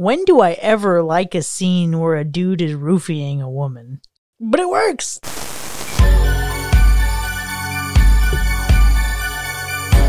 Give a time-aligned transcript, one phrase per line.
[0.00, 4.00] When do I ever like a scene where a dude is roofing a woman?
[4.38, 5.18] But it works!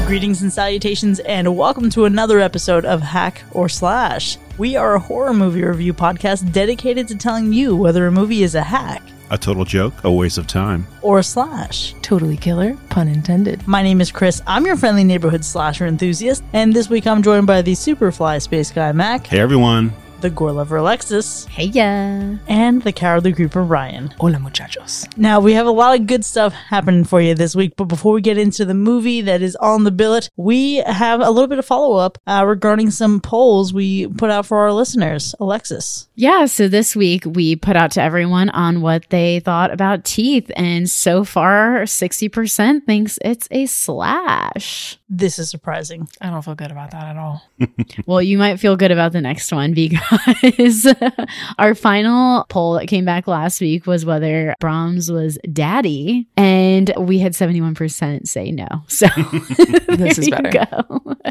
[0.05, 4.37] Greetings and salutations, and welcome to another episode of Hack or Slash.
[4.59, 8.53] We are a horror movie review podcast dedicated to telling you whether a movie is
[8.53, 9.01] a hack
[9.31, 10.87] A total joke, a waste of time.
[11.01, 11.93] or a slash.
[12.01, 13.67] Totally killer, pun intended.
[13.67, 14.41] My name is Chris.
[14.47, 18.71] I'm your friendly neighborhood slasher enthusiast, and this week I'm joined by the Superfly Space
[18.71, 19.93] Guy Mac, Hey everyone.
[20.21, 22.35] The Gore Lover Alexis, Hey yeah.
[22.47, 24.07] and the Cowardly Creeper Ryan.
[24.19, 25.07] Hola muchachos.
[25.17, 28.11] Now, we have a lot of good stuff happening for you this week, but before
[28.13, 31.57] we get into the movie that is on the billet, we have a little bit
[31.59, 35.33] of follow up uh, regarding some polls we put out for our listeners.
[35.39, 36.09] Alexis.
[36.15, 40.51] Yeah, so this week we put out to everyone on what they thought about teeth,
[40.57, 44.97] and so far 60% thinks it's a slash.
[45.09, 46.07] This is surprising.
[46.19, 47.43] I don't feel good about that at all.
[48.05, 50.01] Well, you might feel good about the next one because
[51.59, 57.19] our final poll that came back last week was whether Brahms was daddy, and we
[57.19, 58.67] had 71% say no.
[58.87, 59.07] So
[59.95, 60.49] This is better.
[60.49, 60.65] go.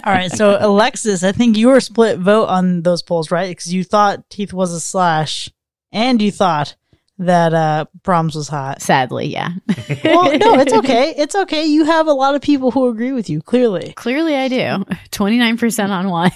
[0.04, 3.50] All right, so Alexis, I think you were split vote on those polls, right?
[3.50, 5.50] Because you thought Teeth was a slash,
[5.92, 6.76] and you thought
[7.18, 8.80] that uh Brahms was hot.
[8.80, 9.50] Sadly, yeah.
[10.04, 11.14] Well, no, it's okay.
[11.16, 11.66] It's okay.
[11.66, 13.92] You have a lot of people who agree with you, clearly.
[13.96, 14.56] Clearly, I do.
[15.10, 16.30] 29% on one.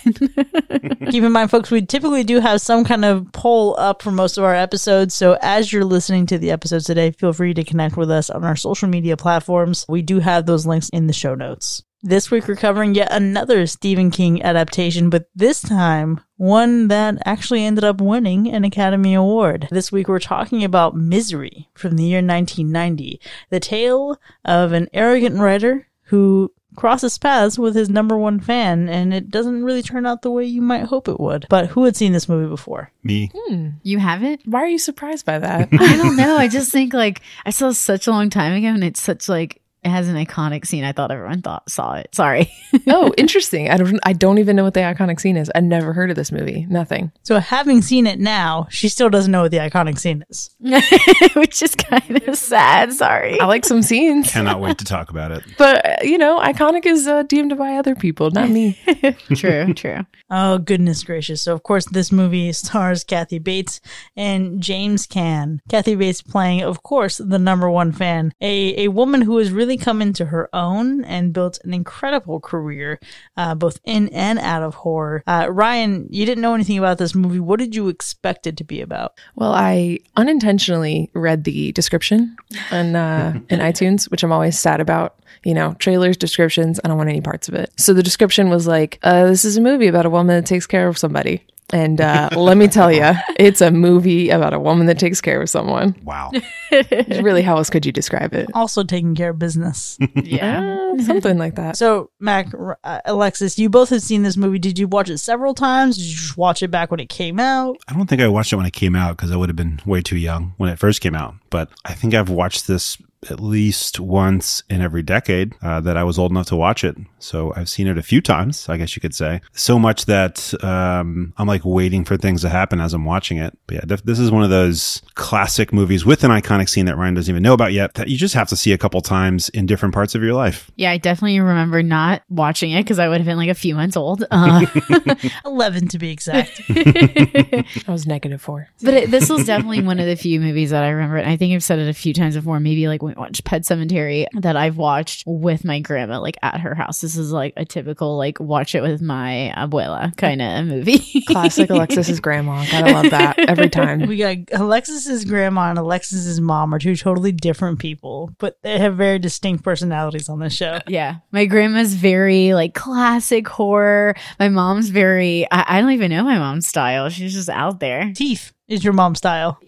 [1.10, 4.38] Keep in mind, folks, we typically do have some kind of poll up for most
[4.38, 5.14] of our episodes.
[5.14, 8.44] So as you're listening to the episodes today, feel free to connect with us on
[8.44, 9.86] our social media platforms.
[9.88, 11.82] We do have those links in the show notes.
[12.04, 17.64] This week, we're covering yet another Stephen King adaptation, but this time, one that actually
[17.64, 19.68] ended up winning an Academy Award.
[19.70, 25.38] This week, we're talking about Misery from the year 1990, the tale of an arrogant
[25.38, 30.22] writer who crosses paths with his number one fan, and it doesn't really turn out
[30.22, 31.46] the way you might hope it would.
[31.48, 32.90] But who had seen this movie before?
[33.04, 33.30] Me.
[33.32, 33.68] Hmm.
[33.84, 34.40] you haven't?
[34.44, 35.68] Why are you surprised by that?
[35.72, 36.36] I don't know.
[36.36, 39.61] I just think like I saw such a long time ago, and it's such like
[39.84, 40.84] it has an iconic scene.
[40.84, 42.14] I thought everyone thought saw it.
[42.14, 42.52] Sorry.
[42.86, 43.68] oh, interesting.
[43.68, 45.50] I don't I don't even know what the iconic scene is.
[45.54, 46.66] I never heard of this movie.
[46.68, 47.10] Nothing.
[47.24, 50.50] So, having seen it now, she still doesn't know what the iconic scene is.
[51.34, 52.92] Which is kind of sad.
[52.92, 53.40] Sorry.
[53.40, 54.30] I like some scenes.
[54.30, 55.42] Cannot wait to talk about it.
[55.58, 58.78] But uh, you know, iconic is uh, deemed by other people, not me.
[59.34, 59.74] true.
[59.74, 60.06] True.
[60.30, 61.42] Oh, goodness gracious.
[61.42, 63.80] So, of course, this movie stars Kathy Bates
[64.16, 65.58] and James Caan.
[65.68, 69.71] Kathy Bates playing, of course, the number one fan, a, a woman who is really
[69.76, 72.98] come into her own and built an incredible career,
[73.36, 75.22] uh, both in and out of horror.
[75.26, 77.40] Uh, Ryan, you didn't know anything about this movie.
[77.40, 79.14] What did you expect it to be about?
[79.34, 82.36] Well, I unintentionally read the description
[82.70, 85.16] on uh, in iTunes, which I'm always sad about.
[85.44, 86.78] You know, trailers, descriptions.
[86.84, 87.72] I don't want any parts of it.
[87.76, 90.68] So the description was like, uh, "This is a movie about a woman that takes
[90.68, 94.86] care of somebody." And uh, let me tell you, it's a movie about a woman
[94.88, 95.96] that takes care of someone.
[96.04, 96.30] Wow.
[96.70, 98.50] Really, how else could you describe it?
[98.54, 99.98] Also taking care of business.
[100.22, 100.90] Yeah.
[100.92, 101.76] Uh, something like that.
[101.76, 102.48] So, Mac,
[102.84, 104.58] uh, Alexis, you both have seen this movie.
[104.58, 105.96] Did you watch it several times?
[105.96, 107.76] Did you just watch it back when it came out?
[107.88, 109.80] I don't think I watched it when it came out because I would have been
[109.84, 111.34] way too young when it first came out.
[111.50, 112.98] But I think I've watched this
[113.30, 116.96] at least once in every decade uh, that I was old enough to watch it.
[117.18, 119.40] So I've seen it a few times, I guess you could say.
[119.52, 123.56] So much that um, I'm like waiting for things to happen as I'm watching it.
[123.66, 127.14] But yeah, this is one of those classic movies with an iconic scene that Ryan
[127.14, 129.66] doesn't even know about yet that you just have to see a couple times in
[129.66, 130.70] different parts of your life.
[130.76, 133.74] Yeah, I definitely remember not watching it because I would have been like a few
[133.74, 134.24] months old.
[134.30, 134.66] Uh,
[135.46, 136.60] 11 to be exact.
[136.68, 138.68] I was negative four.
[138.82, 141.18] but it, this was definitely one of the few movies that I remember.
[141.18, 142.58] And I think I've said it a few times before.
[142.58, 146.60] Maybe like when we watched Pet Sematary that I've watched with my grandma, like at
[146.60, 147.00] her house.
[147.00, 151.22] This is like a typical like watch it with my abuela kind of movie.
[151.26, 152.64] Classic Alexis's grandma.
[152.70, 154.06] Gotta love that every time.
[154.06, 158.96] we got Alexis's grandma and Alexis's mom are two totally different people, but they have
[158.96, 160.78] very distinct personalities on this show.
[160.86, 161.16] Yeah.
[161.30, 164.14] My grandma's very like classic horror.
[164.38, 167.08] My mom's very, I, I don't even know my mom's style.
[167.08, 168.12] She's just out there.
[168.14, 169.58] Teeth is your mom style.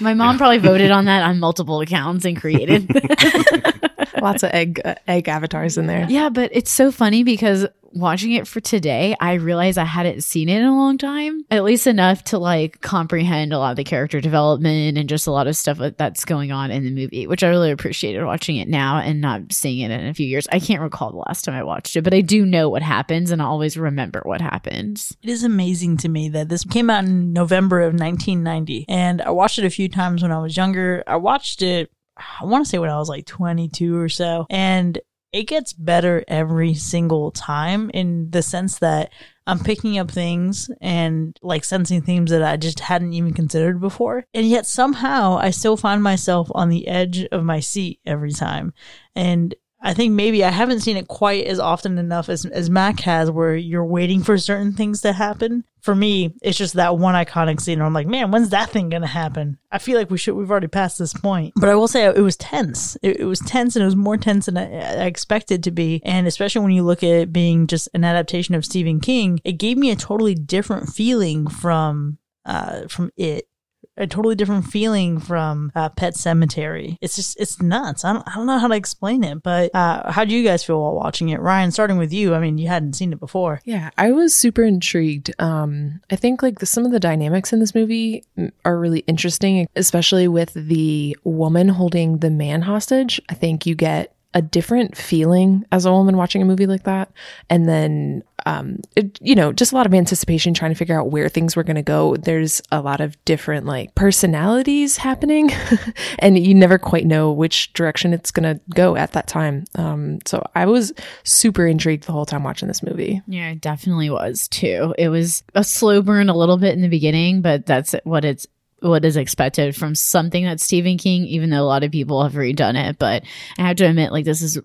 [0.00, 2.90] My mom probably voted on that on multiple accounts and created.
[4.20, 6.06] Lots of egg uh, egg avatars in there.
[6.08, 10.48] yeah, but it's so funny because watching it for today, I realized I hadn't seen
[10.48, 13.84] it in a long time, at least enough to like comprehend a lot of the
[13.84, 17.42] character development and just a lot of stuff that's going on in the movie, which
[17.42, 20.48] I really appreciated watching it now and not seeing it in a few years.
[20.50, 23.30] I can't recall the last time I watched it, but I do know what happens
[23.30, 25.14] and I always remember what happens.
[25.22, 29.30] It is amazing to me that this came out in November of 1990, and I
[29.30, 31.02] watched it a few times when I was younger.
[31.06, 31.90] I watched it,
[32.40, 34.98] I want to say when I was like 22 or so, and
[35.32, 39.10] it gets better every single time in the sense that
[39.46, 44.24] I'm picking up things and like sensing themes that I just hadn't even considered before.
[44.34, 48.74] And yet somehow I still find myself on the edge of my seat every time.
[49.16, 53.00] And I think maybe I haven't seen it quite as often enough as, as Mac
[53.00, 55.64] has, where you're waiting for certain things to happen.
[55.80, 58.88] For me, it's just that one iconic scene where I'm like, man, when's that thing
[58.90, 59.58] gonna happen?
[59.72, 61.54] I feel like we should, we've already passed this point.
[61.56, 62.96] But I will say it was tense.
[63.02, 66.00] It, it was tense and it was more tense than I, I expected to be.
[66.04, 69.54] And especially when you look at it being just an adaptation of Stephen King, it
[69.54, 73.48] gave me a totally different feeling from, uh, from it
[73.96, 76.96] a totally different feeling from uh, Pet Sematary.
[77.00, 78.04] It's just it's nuts.
[78.04, 80.64] I don't I don't know how to explain it, but uh, how do you guys
[80.64, 81.70] feel while watching it, Ryan?
[81.70, 83.60] Starting with you, I mean, you hadn't seen it before.
[83.64, 85.32] Yeah, I was super intrigued.
[85.38, 88.24] Um, I think like the, some of the dynamics in this movie
[88.64, 93.20] are really interesting, especially with the woman holding the man hostage.
[93.28, 97.12] I think you get a different feeling as a woman watching a movie like that.
[97.50, 101.10] And then, um, it, you know, just a lot of anticipation trying to figure out
[101.10, 102.16] where things were going to go.
[102.16, 105.50] There's a lot of different like personalities happening
[106.18, 109.64] and you never quite know which direction it's going to go at that time.
[109.76, 110.92] Um, so I was
[111.24, 113.22] super intrigued the whole time watching this movie.
[113.26, 114.94] Yeah, it definitely was too.
[114.98, 118.46] It was a slow burn a little bit in the beginning, but that's what it's
[118.82, 122.32] what is expected from something that's Stephen King, even though a lot of people have
[122.32, 122.98] redone it.
[122.98, 123.24] But
[123.58, 124.58] I have to admit, like this is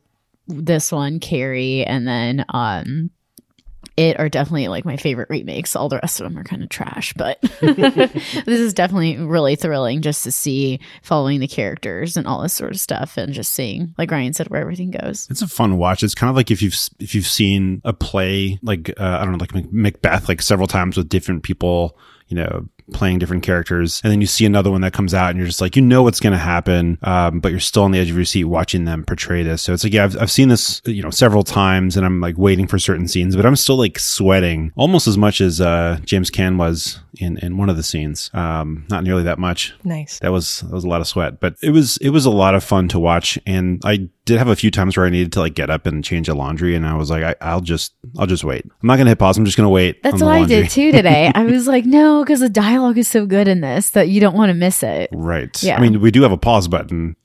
[0.48, 3.12] this one, Carrie, and then um
[3.98, 5.76] it are definitely like my favorite remakes.
[5.76, 10.04] All the rest of them are kind of trash, but this is definitely really thrilling
[10.04, 13.96] just to see following the characters and all this sort of stuff, and just seeing,
[13.98, 15.28] like Ryan said, where everything goes.
[15.32, 16.04] It's a fun watch.
[16.04, 19.32] It's kind of like if you've if you've seen a play like uh, I don't
[19.32, 21.98] know, like Macbeth, like several times with different people,
[22.28, 24.02] you know, playing different characters.
[24.04, 26.04] And then you see another one that comes out and you're just like, you know
[26.04, 28.86] what's going to happen, um, but you're still on the edge of your seat watching
[28.86, 29.62] them portray this.
[29.62, 32.38] So it's like, yeah, I've, I've seen this, you know, several times and I'm like
[32.38, 36.32] waiting for certain scenes, but I'm still like sweating almost as much as uh, James
[36.32, 38.32] Caan was in, in one of the scenes.
[38.34, 39.74] Um, not nearly that much.
[39.84, 40.20] Nice.
[40.20, 42.56] That was, that was a lot of sweat, but it was, it was a lot
[42.56, 43.40] of fun to watch.
[43.46, 46.04] And I did have a few times where I needed to like get up and
[46.04, 48.66] change the laundry, and I was like, I, will just, I'll just wait.
[48.66, 49.38] I'm not gonna hit pause.
[49.38, 50.04] I'm just gonna wait.
[50.04, 51.32] That's what I did too today.
[51.36, 54.36] I was like, no, because the dialogue is so good in this that you don't
[54.36, 55.10] want to miss it.
[55.12, 55.62] Right.
[55.64, 55.78] Yeah.
[55.78, 57.16] I mean, we do have a pause button,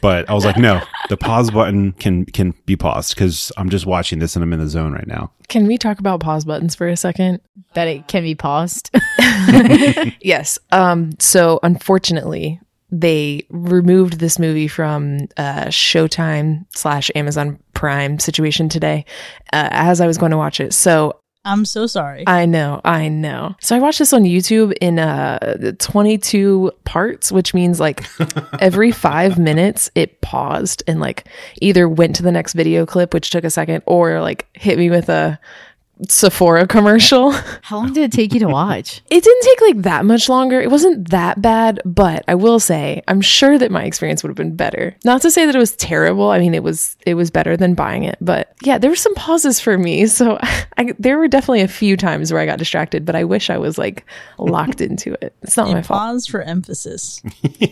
[0.00, 3.86] but I was like, no, the pause button can can be paused because I'm just
[3.86, 5.32] watching this and I'm in the zone right now.
[5.48, 7.40] Can we talk about pause buttons for a second?
[7.74, 8.94] That it can be paused.
[10.20, 10.58] yes.
[10.70, 11.12] Um.
[11.18, 12.60] So unfortunately,
[12.90, 19.04] they removed this movie from uh, Showtime slash Amazon Prime situation today
[19.52, 20.72] uh, as I was going to watch it.
[20.72, 22.24] So I'm so sorry.
[22.26, 23.54] I know, I know.
[23.60, 28.04] So I watched this on YouTube in uh 22 parts, which means like
[28.60, 31.28] every 5 minutes it paused and like
[31.60, 34.88] either went to the next video clip which took a second or like hit me
[34.90, 35.38] with a
[36.08, 37.30] Sephora commercial.
[37.62, 39.00] How long did it take you to watch?
[39.10, 40.60] it didn't take like that much longer.
[40.60, 44.36] It wasn't that bad, but I will say I'm sure that my experience would have
[44.36, 44.96] been better.
[45.04, 46.30] Not to say that it was terrible.
[46.30, 49.14] I mean, it was it was better than buying it, but yeah, there were some
[49.14, 50.06] pauses for me.
[50.14, 50.38] So
[50.78, 53.58] I, there were definitely a few times where I got distracted, but I wish I
[53.58, 54.04] was like
[54.38, 55.34] locked into it.
[55.42, 55.98] It's not it my fault.
[55.98, 57.20] Pause for emphasis.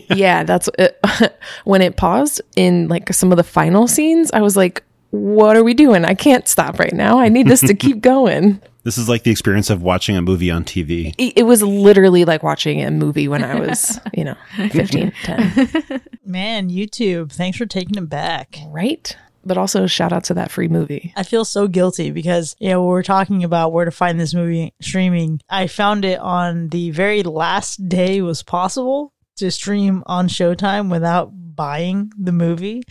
[0.09, 0.99] yeah, that's it.
[1.03, 1.29] Uh,
[1.63, 4.29] when it paused in like some of the final scenes.
[4.33, 4.83] I was like,
[5.13, 6.05] what are we doing?
[6.05, 7.19] I can't stop right now.
[7.19, 8.59] I need this to keep going.
[8.81, 11.13] This is like the experience of watching a movie on TV.
[11.19, 16.01] It was literally like watching a movie when I was, you know, 15, 10.
[16.25, 18.57] Man, YouTube, thanks for taking it back.
[18.69, 19.15] Right?
[19.45, 21.13] But also shout out to that free movie.
[21.15, 24.73] I feel so guilty because, you know, we're talking about where to find this movie
[24.81, 25.41] streaming.
[25.47, 31.31] I found it on the very last day was possible to stream on Showtime without
[31.55, 32.83] buying the movie.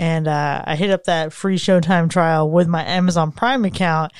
[0.00, 4.12] And uh, I hit up that free Showtime trial with my Amazon Prime account.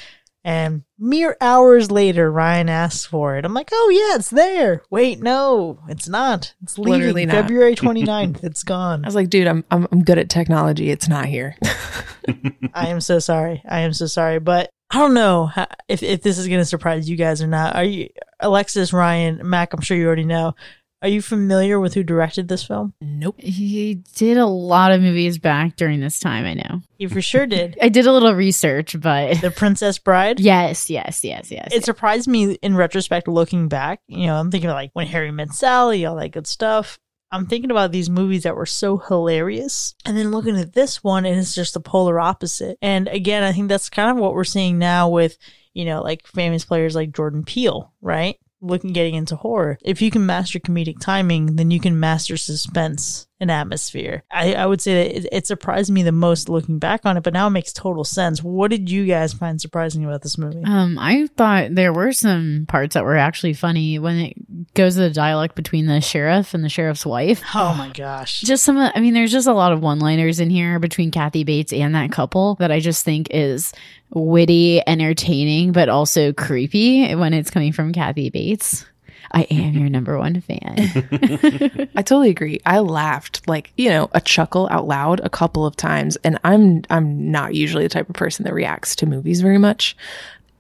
[0.44, 3.46] And mere hours later, Ryan asks for it.
[3.46, 4.82] I'm like, oh, yeah, it's there.
[4.90, 6.54] Wait, no, it's not.
[6.62, 7.32] It's leaving Literally not.
[7.32, 8.44] February 29th.
[8.44, 9.04] it's gone.
[9.04, 10.90] I was like, dude, I'm, I'm, I'm good at technology.
[10.90, 11.56] It's not here.
[12.74, 13.62] I am so sorry.
[13.66, 14.38] I am so sorry.
[14.38, 15.50] But I don't know
[15.88, 17.74] if, if this is going to surprise you guys or not.
[17.74, 20.54] Are you, Alexis, Ryan, Mac, I'm sure you already know.
[21.02, 22.92] Are you familiar with who directed this film?
[23.00, 23.40] Nope.
[23.40, 26.82] He did a lot of movies back during this time, I know.
[26.98, 27.78] He for sure did.
[27.82, 30.40] I did a little research, but The Princess Bride?
[30.40, 31.68] yes, yes, yes, yes.
[31.68, 31.84] It yes.
[31.84, 34.02] surprised me in retrospect looking back.
[34.08, 36.98] You know, I'm thinking like when Harry met Sally, all that good stuff.
[37.32, 39.94] I'm thinking about these movies that were so hilarious.
[40.04, 42.76] And then looking at this one, and it's just the polar opposite.
[42.82, 45.38] And again, I think that's kind of what we're seeing now with,
[45.72, 48.36] you know, like famous players like Jordan Peele, right?
[48.60, 49.78] Looking getting into horror.
[49.82, 54.22] If you can master comedic timing, then you can master suspense an atmosphere.
[54.30, 57.22] I, I would say that it, it surprised me the most looking back on it,
[57.22, 58.42] but now it makes total sense.
[58.42, 60.62] What did you guys find surprising about this movie?
[60.64, 65.00] Um, I thought there were some parts that were actually funny when it goes to
[65.00, 67.42] the dialogue between the sheriff and the sheriff's wife.
[67.54, 68.42] Oh my gosh.
[68.42, 71.44] Just some, I mean, there's just a lot of one liners in here between Kathy
[71.44, 73.72] Bates and that couple that I just think is
[74.10, 78.84] witty, entertaining, but also creepy when it's coming from Kathy Bates.
[79.32, 80.76] I am your number one fan.
[81.96, 82.60] I totally agree.
[82.66, 86.82] I laughed like, you know, a chuckle out loud a couple of times and I'm
[86.90, 89.96] I'm not usually the type of person that reacts to movies very much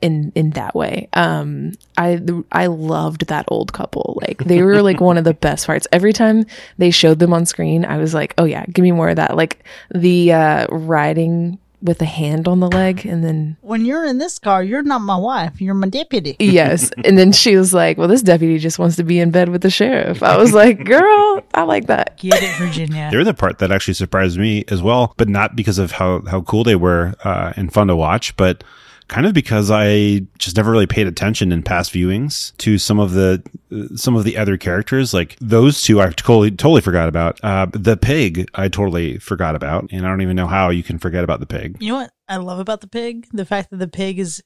[0.00, 1.08] in in that way.
[1.14, 2.20] Um I
[2.52, 4.18] I loved that old couple.
[4.22, 5.86] Like they were like one of the best parts.
[5.92, 6.46] Every time
[6.78, 9.36] they showed them on screen, I was like, "Oh yeah, give me more of that."
[9.36, 9.64] Like
[9.94, 14.38] the uh riding with a hand on the leg and then When you're in this
[14.38, 15.60] car, you're not my wife.
[15.60, 16.36] You're my deputy.
[16.40, 19.48] yes and then she was like well this deputy just wants to be in bed
[19.48, 23.08] with the sheriff i was like girl i like that Get it, Virginia.
[23.10, 26.42] They're the part that actually surprised me as well, but not because of how, how
[26.42, 28.62] cool they were uh, and fun to watch, but
[29.10, 33.12] kind of because I just never really paid attention in past viewings to some of
[33.12, 35.12] the uh, some of the other characters.
[35.12, 37.38] Like those two, I totally totally forgot about.
[37.42, 40.98] Uh, the pig, I totally forgot about, and I don't even know how you can
[40.98, 41.76] forget about the pig.
[41.80, 43.26] You know what I love about the pig?
[43.32, 44.42] The fact that the pig is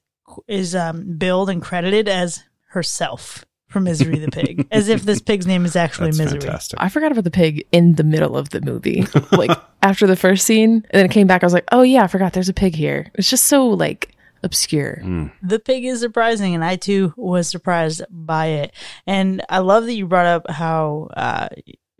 [0.47, 5.45] is um, billed and credited as herself from Misery the Pig, as if this pig's
[5.45, 6.39] name is actually That's Misery.
[6.39, 6.81] fantastic.
[6.81, 9.05] I forgot about the pig in the middle of the movie.
[9.31, 9.51] like
[9.83, 11.43] after the first scene, and then it came back.
[11.43, 12.33] I was like, "Oh yeah, I forgot.
[12.33, 15.01] There's a pig here." It's just so like obscure.
[15.41, 18.73] The pig is surprising, and I too was surprised by it.
[19.07, 21.47] And I love that you brought up how uh,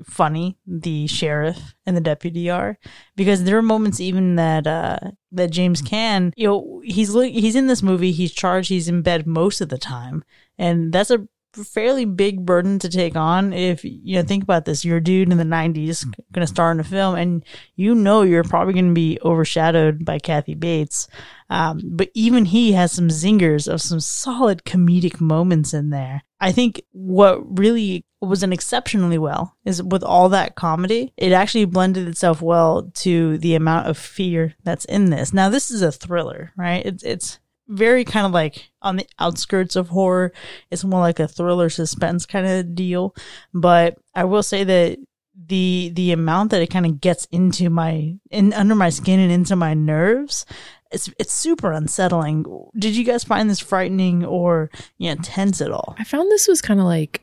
[0.04, 2.78] funny the sheriff and the deputy are,
[3.16, 5.00] because there are moments even that uh,
[5.32, 9.02] that James Caan, you know, he's li- he's in this movie, he's charged, he's in
[9.02, 10.24] bed most of the time,
[10.58, 11.28] and that's a
[11.64, 14.84] fairly big burden to take on if you know think about this.
[14.84, 17.46] You're a dude in the 90s gonna star in a film and
[17.76, 21.08] you know you're probably gonna be overshadowed by kathy bates.
[21.50, 26.24] Um, but even he has some zingers of some solid comedic moments in there.
[26.40, 31.66] I think what really was done exceptionally well is with all that comedy it actually
[31.66, 35.34] blended itself well to the amount of fear that's in this.
[35.34, 36.86] Now this is a thriller right?
[36.86, 40.32] It's it's very kind of like on the outskirts of horror.
[40.72, 43.16] It's more like a thriller suspense kind of deal.
[43.54, 45.00] But I will say that
[45.48, 49.32] the the amount that it kind of gets into my in under my skin and
[49.32, 50.46] into my nerves,
[50.92, 52.46] it's it's super unsettling.
[52.78, 55.96] Did you guys find this frightening or you know, tense at all?
[56.00, 57.22] I found this was kind of like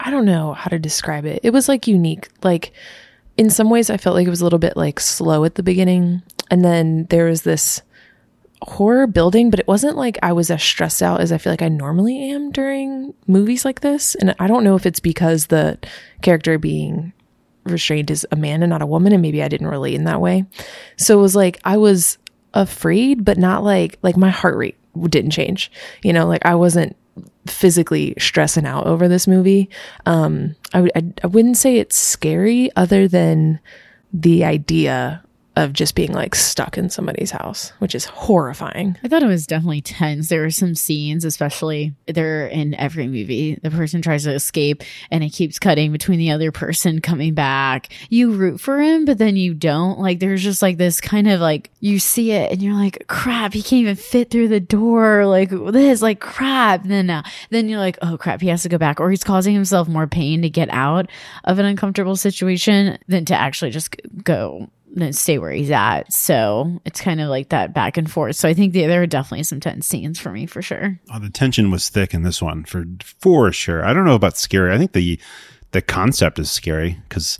[0.00, 1.40] I don't know how to describe it.
[1.42, 2.28] It was like unique.
[2.42, 2.72] Like
[3.36, 5.62] in some ways, I felt like it was a little bit like slow at the
[5.62, 7.82] beginning, and then there was this
[8.66, 11.62] horror building, but it wasn't like I was as stressed out as I feel like
[11.62, 14.14] I normally am during movies like this.
[14.16, 15.78] And I don't know if it's because the
[16.22, 17.12] character being
[17.64, 20.20] restrained is a man and not a woman, and maybe I didn't relate in that
[20.20, 20.44] way.
[20.96, 22.18] So it was like I was
[22.54, 24.76] afraid, but not like like my heart rate
[25.08, 25.70] didn't change.
[26.02, 26.96] You know, like I wasn't
[27.46, 29.70] physically stressing out over this movie.
[30.04, 33.60] Um, I, I, I wouldn't say it's scary other than
[34.12, 35.22] the idea
[35.56, 38.96] of just being like stuck in somebody's house, which is horrifying.
[39.02, 40.28] I thought it was definitely tense.
[40.28, 43.58] There were some scenes, especially they're in every movie.
[43.62, 47.90] The person tries to escape and it keeps cutting between the other person coming back.
[48.10, 49.98] You root for him, but then you don't.
[49.98, 53.54] Like there's just like this kind of like you see it and you're like, crap,
[53.54, 55.24] he can't even fit through the door.
[55.24, 56.82] Like this, like crap.
[56.82, 59.24] And then uh, then you're like, oh crap, he has to go back, or he's
[59.24, 61.10] causing himself more pain to get out
[61.44, 64.68] of an uncomfortable situation than to actually just go
[65.10, 66.12] stay where he's at.
[66.12, 68.36] So it's kind of like that back and forth.
[68.36, 70.98] So I think there are definitely some tense scenes for me for sure.
[71.12, 73.84] Oh, the tension was thick in this one for for sure.
[73.84, 74.74] I don't know about scary.
[74.74, 75.18] I think the
[75.72, 77.38] the concept is scary because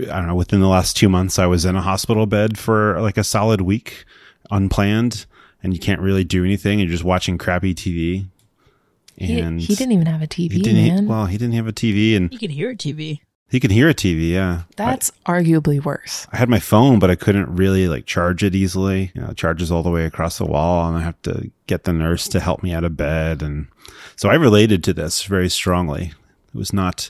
[0.00, 0.34] I don't know.
[0.34, 3.60] Within the last two months, I was in a hospital bed for like a solid
[3.60, 4.04] week,
[4.50, 5.26] unplanned,
[5.62, 6.78] and you can't really do anything.
[6.78, 8.26] You're just watching crappy TV.
[9.20, 10.94] And he didn't even have a TV, he didn't.
[10.94, 11.08] man.
[11.08, 13.20] well, he didn't have a TV, and You could hear a TV.
[13.50, 14.30] He could hear a TV.
[14.30, 16.26] Yeah, That's arguably worse.
[16.32, 19.10] I had my phone, but I couldn't really like charge it easily.
[19.14, 21.84] You know, it charges all the way across the wall, and I have to get
[21.84, 23.42] the nurse to help me out of bed.
[23.42, 23.68] And
[24.16, 26.12] so I related to this very strongly.
[26.48, 27.08] It was not,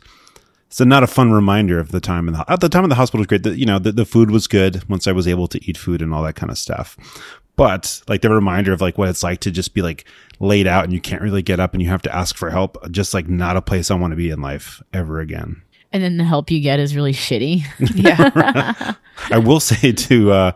[0.69, 2.97] it's not a fun reminder of the time in the, at the time in the
[2.97, 3.43] hospital was great.
[3.43, 6.03] The, you know, the, the food was good once I was able to eat food
[6.03, 6.97] and all that kind of stuff.
[7.57, 10.05] But like the reminder of like what it's like to just be like
[10.39, 12.77] laid out and you can't really get up and you have to ask for help.
[12.93, 15.63] Just like not a place I want to be in life ever again.
[15.93, 17.65] And then the help you get is really shitty.
[17.95, 18.95] Yeah.
[19.31, 20.53] I will say to uh,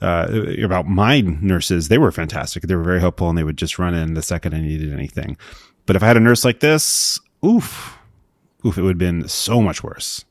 [0.00, 0.28] uh,
[0.62, 2.62] about my nurses, they were fantastic.
[2.62, 5.36] They were very helpful, and they would just run in the second I needed anything.
[5.84, 7.98] But if I had a nurse like this, oof,
[8.64, 10.24] oof, it would have been so much worse.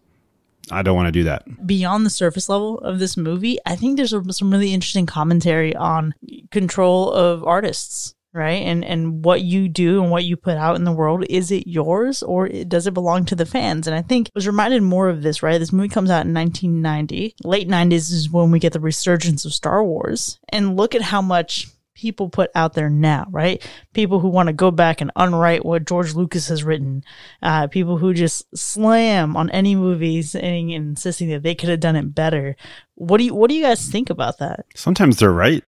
[0.71, 1.45] I don't want to do that.
[1.67, 5.75] beyond the surface level of this movie, I think there's a, some really interesting commentary
[5.75, 6.15] on
[6.49, 8.61] control of artists, right?
[8.61, 11.67] And and what you do and what you put out in the world is it
[11.67, 13.87] yours or does it belong to the fans?
[13.87, 15.57] And I think I was reminded more of this, right?
[15.57, 17.35] This movie comes out in 1990.
[17.43, 20.39] Late 90s is when we get the resurgence of Star Wars.
[20.49, 23.65] And look at how much people put out there now, right?
[23.93, 27.03] People who want to go back and unwrite what George Lucas has written,
[27.41, 31.95] uh, people who just slam on any movies and insisting that they could have done
[31.95, 32.55] it better.
[32.95, 34.65] What do you What do you guys think about that?
[34.75, 35.63] Sometimes they're right.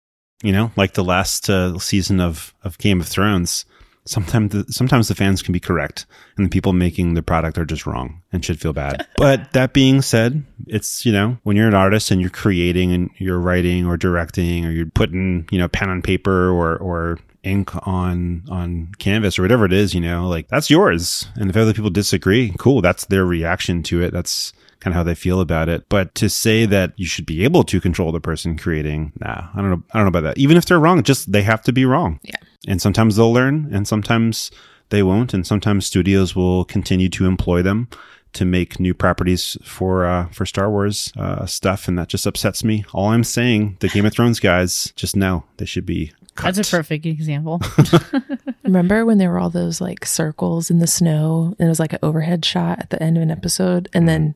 [0.44, 3.66] You know, like the last uh, season of, of Game of Thrones.
[4.08, 6.06] Sometimes the, sometimes the fans can be correct,
[6.38, 9.08] and the people making the product are just wrong and should feel bad.
[9.18, 13.10] but that being said, it's you know when you're an artist and you're creating and
[13.18, 17.72] you're writing or directing or you're putting you know pen on paper or or ink
[17.88, 21.28] on on canvas or whatever it is, you know, like that's yours.
[21.36, 24.12] And if other people disagree, cool, that's their reaction to it.
[24.12, 25.86] That's kind of how they feel about it.
[25.90, 29.62] But to say that you should be able to control the person creating, nah, I
[29.62, 29.84] don't know.
[29.94, 30.38] I don't know about that.
[30.38, 32.20] Even if they're wrong, just they have to be wrong.
[32.24, 32.36] Yeah.
[32.68, 34.52] And sometimes they'll learn and sometimes
[34.90, 35.34] they won't.
[35.34, 37.90] And sometimes studios will continue to employ them
[38.34, 42.64] to make new properties for uh, for Star Wars uh, stuff, and that just upsets
[42.64, 42.84] me.
[42.94, 46.54] All I'm saying, the Game of Thrones guys, just know they should be cut.
[46.54, 47.62] That's a perfect example.
[48.64, 51.94] Remember when there were all those like circles in the snow and it was like
[51.94, 54.36] an overhead shot at the end of an episode and then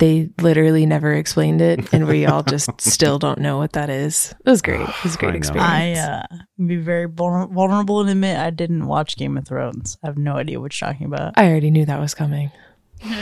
[0.00, 4.34] they literally never explained it and we all just still don't know what that is.
[4.44, 4.80] It was great.
[4.80, 5.36] It was a great know.
[5.36, 5.70] experience.
[5.70, 6.26] I uh,
[6.66, 9.98] be very vulnerable and admit I didn't watch Game of Thrones.
[10.02, 11.34] I have no idea what you're talking about.
[11.36, 12.50] I already knew that was coming.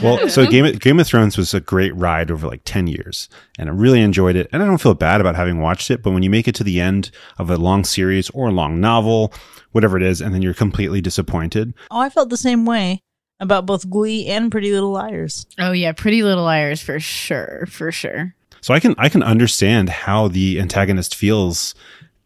[0.02, 3.28] Well, so Game of, Game of Thrones was a great ride over like 10 years
[3.58, 4.48] and I really enjoyed it.
[4.52, 6.64] And I don't feel bad about having watched it, but when you make it to
[6.64, 9.32] the end of a long series or a long novel,
[9.72, 13.02] whatever it is, and then you're completely disappointed, Oh, I felt the same way
[13.40, 15.46] about both Glee and Pretty Little Liars.
[15.58, 18.34] oh yeah, Pretty Little Liars for sure, for sure.
[18.60, 21.74] So I can I can understand how the antagonist feels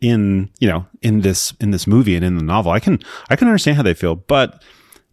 [0.00, 2.73] in you know in this in this movie and in the novel.
[2.73, 3.00] I can
[3.31, 4.62] I can understand how they feel, but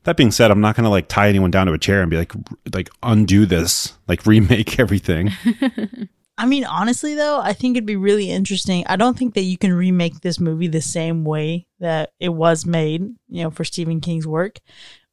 [0.03, 2.09] that being said, I'm not going to like tie anyone down to a chair and
[2.09, 2.33] be like
[2.73, 5.31] like undo this, like remake everything.
[6.37, 8.85] I mean, honestly, though, I think it'd be really interesting.
[8.87, 12.65] I don't think that you can remake this movie the same way that it was
[12.65, 14.59] made, you know, for Stephen King's work,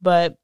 [0.01, 0.39] but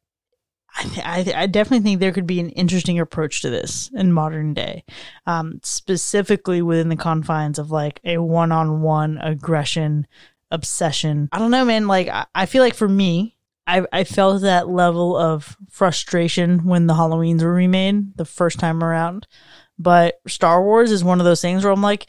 [0.77, 3.91] I, th- I, th- I definitely think there could be an interesting approach to this
[3.95, 4.85] in modern day,
[5.27, 10.07] um, specifically within the confines of like a one-on-one aggression
[10.51, 11.29] obsession.
[11.33, 11.87] I don't know, man.
[11.87, 16.87] Like, I, I feel like for me, I, I felt that level of frustration when
[16.87, 19.27] the Halloweens were remade the first time around.
[19.79, 22.07] But Star Wars is one of those things where I'm like,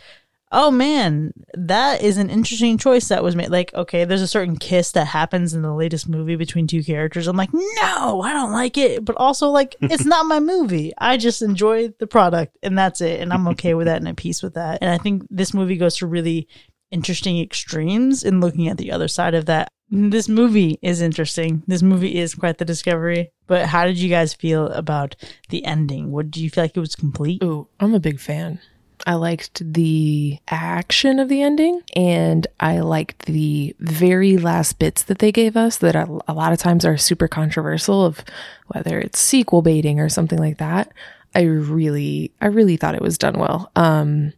[0.54, 3.50] oh man, that is an interesting choice that was made.
[3.50, 7.28] Like, okay, there's a certain kiss that happens in the latest movie between two characters.
[7.28, 9.04] I'm like, no, I don't like it.
[9.04, 10.94] But also, like, it's not my movie.
[10.98, 13.20] I just enjoy the product and that's it.
[13.20, 14.78] And I'm okay with that and at peace with that.
[14.82, 16.48] And I think this movie goes to really
[16.92, 19.70] interesting extremes in looking at the other side of that.
[19.90, 21.64] This movie is interesting.
[21.68, 23.32] This movie is quite the discovery.
[23.48, 25.16] But how did you guys feel about
[25.50, 26.12] the ending?
[26.12, 27.44] What do you feel like it was complete?
[27.44, 28.60] Ooh, I'm a big fan.
[29.06, 35.20] I liked the action of the ending and I liked the very last bits that
[35.20, 38.24] they gave us that a, lot of times are super controversial of
[38.68, 40.92] whether it's sequel baiting or something like that.
[41.36, 43.72] I really I really thought it was done well.
[43.76, 44.34] Um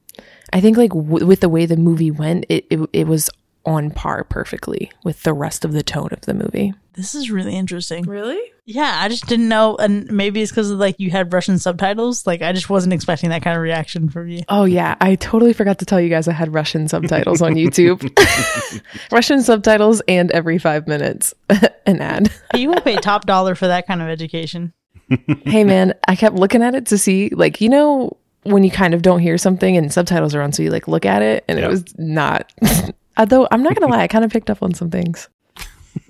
[0.54, 3.30] I think like w- with the way the movie went, it, it it was
[3.65, 6.73] on par perfectly with the rest of the tone of the movie.
[6.93, 8.04] This is really interesting.
[8.06, 8.39] Really?
[8.65, 12.25] Yeah, I just didn't know, and maybe it's because like you had Russian subtitles.
[12.25, 14.43] Like I just wasn't expecting that kind of reaction from you.
[14.49, 18.01] Oh yeah, I totally forgot to tell you guys I had Russian subtitles on YouTube.
[19.12, 21.34] Russian subtitles and every 5 minutes
[21.86, 22.32] an ad.
[22.56, 24.73] You will pay top dollar for that kind of education.
[25.45, 28.93] hey man, I kept looking at it to see like you know when you kind
[28.93, 31.60] of don't hear something and subtitles are on so you like look at it and
[31.60, 31.65] Yeah.
[31.65, 32.51] it was not
[33.17, 35.30] Although I'm not going to lie, I kind of picked up on some things.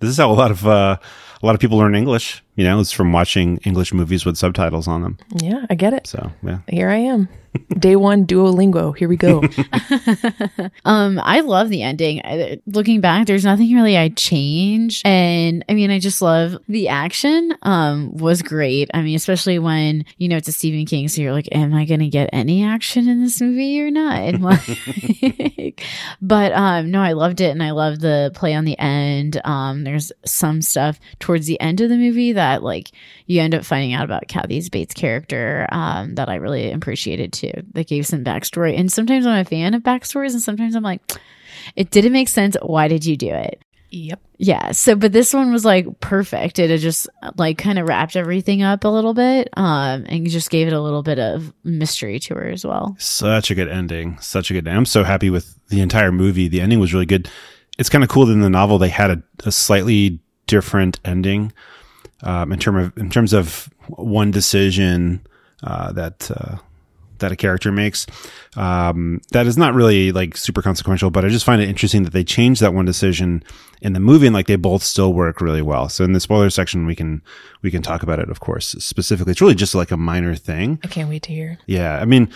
[0.00, 0.96] This is how a lot of uh,
[1.42, 2.42] a lot of people learn English.
[2.54, 5.18] You know, it's from watching English movies with subtitles on them.
[5.42, 6.06] Yeah, I get it.
[6.06, 7.28] So yeah, Here I am.
[7.78, 8.96] Day 1 Duolingo.
[8.96, 9.42] Here we go.
[10.84, 12.20] Um, I love the ending.
[12.24, 16.88] I- Looking back, there's nothing really I change, and I mean, I just love the
[16.88, 17.54] action.
[17.62, 18.90] Um, was great.
[18.94, 21.84] I mean, especially when you know it's a Stephen King, so you're like, am I
[21.84, 24.14] gonna get any action in this movie or not?
[24.18, 25.82] And like,
[26.22, 29.40] but um, no, I loved it, and I loved the play on the end.
[29.44, 32.90] Um, there's some stuff towards the end of the movie that like
[33.26, 37.52] you end up finding out about Kathy Bates' character um, that I really appreciated too.
[37.72, 41.00] That gave some backstory, and sometimes I'm a fan of backstories, and sometimes I'm like,
[41.76, 42.56] it didn't make sense.
[42.62, 43.62] Why did you do it?
[43.90, 44.20] Yep.
[44.36, 44.72] Yeah.
[44.72, 46.58] So, but this one was like perfect.
[46.58, 50.50] It had just like kind of wrapped everything up a little bit, um, and just
[50.50, 52.96] gave it a little bit of mystery to her as well.
[52.98, 54.18] Such a good ending.
[54.20, 54.66] Such a good.
[54.66, 54.76] Ending.
[54.76, 56.48] I'm so happy with the entire movie.
[56.48, 57.30] The ending was really good.
[57.78, 61.52] It's kind of cool that in the novel they had a, a slightly different ending
[62.22, 65.26] um, in term of in terms of one decision
[65.62, 66.56] uh, that uh,
[67.18, 68.06] that a character makes.
[68.56, 72.12] Um, that is not really like super consequential, but I just find it interesting that
[72.12, 73.42] they changed that one decision
[73.80, 75.88] in the movie and like they both still work really well.
[75.88, 77.22] So in the spoiler section, we can
[77.62, 78.68] we can talk about it, of course.
[78.78, 80.78] Specifically, it's really just like a minor thing.
[80.82, 81.58] I can't wait to hear.
[81.66, 82.30] Yeah, I mean,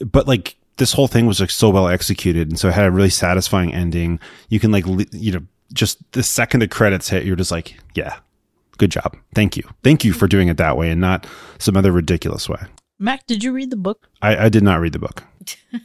[0.00, 2.90] but like this whole thing was like so well executed, and so it had a
[2.90, 4.18] really satisfying ending.
[4.48, 5.42] You can like li- you know
[5.72, 8.18] just the second the credits hit, you're just like, yeah,
[8.78, 11.26] good job, thank you, thank you for doing it that way and not
[11.58, 12.60] some other ridiculous way.
[13.02, 14.08] Mac, did you read the book?
[14.22, 15.24] I, I did not read the book.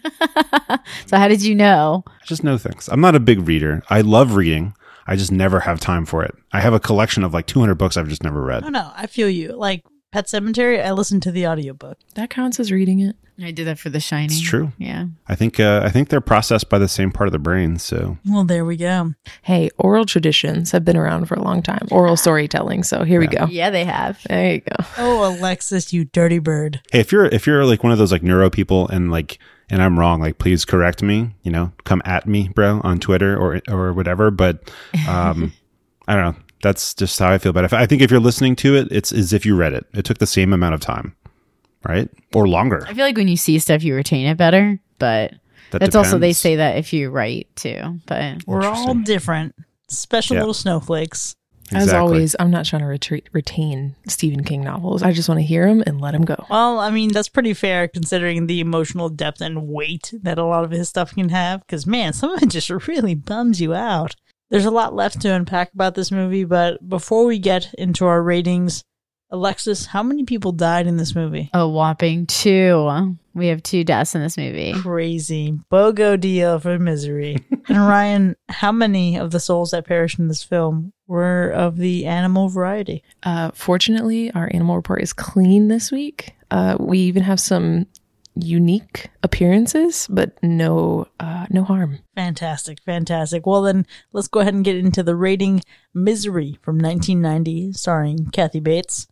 [1.08, 2.04] So, how did you know?
[2.08, 2.88] I just know things.
[2.90, 3.82] I'm not a big reader.
[3.90, 4.74] I love reading.
[5.08, 6.36] I just never have time for it.
[6.52, 8.64] I have a collection of like 200 books I've just never read.
[8.66, 9.54] Oh no, I feel you.
[9.54, 11.98] Like Pet Sematary, I listened to the audiobook.
[12.16, 13.16] That counts as reading it.
[13.42, 14.26] I did that for The Shining.
[14.26, 14.72] It's true.
[14.78, 15.06] Yeah.
[15.28, 17.78] I think uh, I think they're processed by the same part of the brain.
[17.78, 19.14] So Well, there we go.
[19.44, 21.88] Hey, oral traditions have been around for a long time.
[21.92, 22.84] Oral storytelling.
[22.84, 23.46] So here we go.
[23.46, 24.20] Yeah, they have.
[24.28, 24.86] There you go.
[24.98, 26.82] Oh, Alexis, you dirty bird.
[26.92, 29.38] hey, if you're if you're like one of those like neuro people and like
[29.70, 31.36] and I'm wrong, like please correct me.
[31.44, 34.32] You know, come at me, bro, on Twitter or or whatever.
[34.32, 34.72] But
[35.08, 35.54] um,
[36.08, 36.42] I don't know.
[36.64, 37.54] That's just how I feel.
[37.54, 39.86] But if, I think if you're listening to it, it's as if you read it.
[39.94, 41.16] It took the same amount of time,
[41.84, 42.86] right, or longer.
[42.88, 45.34] I feel like when you see stuff, you retain it better, but
[45.72, 48.00] That that's also they say that if you write too.
[48.06, 49.56] But We're all different.
[49.90, 50.42] Special Yeah.
[50.42, 51.36] little snowflakes.
[51.74, 55.04] As always, I'm not trying to retreat, retain Stephen King novels.
[55.04, 56.46] I just want to hear them and let them go.
[56.50, 60.64] Well, I mean, that's pretty fair considering the emotional depth and weight that a lot
[60.64, 61.60] of his stuff can have.
[61.68, 64.16] Because, man, some of it just really bums you out.
[64.50, 68.24] There's a lot left to unpack about this movie, but before we get into our
[68.24, 68.82] ratings,
[69.30, 71.50] Alexis, how many people died in this movie?
[71.54, 73.16] a whopping two.
[73.34, 74.74] We have two deaths in this movie.
[74.74, 75.60] Crazy.
[75.72, 77.38] BOGO deal for misery.
[77.68, 82.06] and Ryan, how many of the souls that perished in this film were of the
[82.06, 83.04] animal variety?
[83.24, 86.34] Uh, fortunately, our animal report is clean this week.
[86.50, 87.86] Uh, we even have some
[88.36, 92.00] unique appearances, but no, uh, no harm.
[92.16, 93.46] Fantastic, fantastic.
[93.46, 95.62] Well, then let's go ahead and get into the rating
[95.94, 99.08] Misery from 1990, starring Kathy Bates.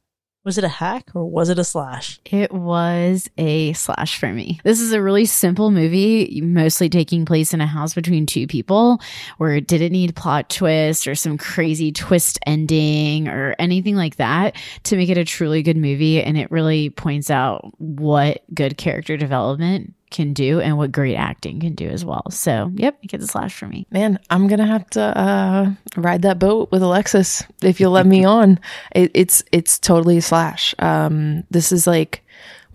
[0.46, 2.20] Was it a hack or was it a slash?
[2.24, 4.60] It was a slash for me.
[4.64, 9.02] This is a really simple movie, mostly taking place in a house between two people
[9.40, 14.56] where it didn't need plot twist or some crazy twist ending or anything like that
[14.84, 16.22] to make it a truly good movie.
[16.22, 21.60] And it really points out what good character development can do and what great acting
[21.60, 22.30] can do as well.
[22.30, 23.86] So, yep, it gets a slash for me.
[23.91, 28.24] Man, I'm gonna have to uh, ride that boat with Alexis if you'll let me
[28.26, 28.60] on.
[28.94, 30.74] It, it's it's totally a slash.
[30.80, 32.24] Um, this is like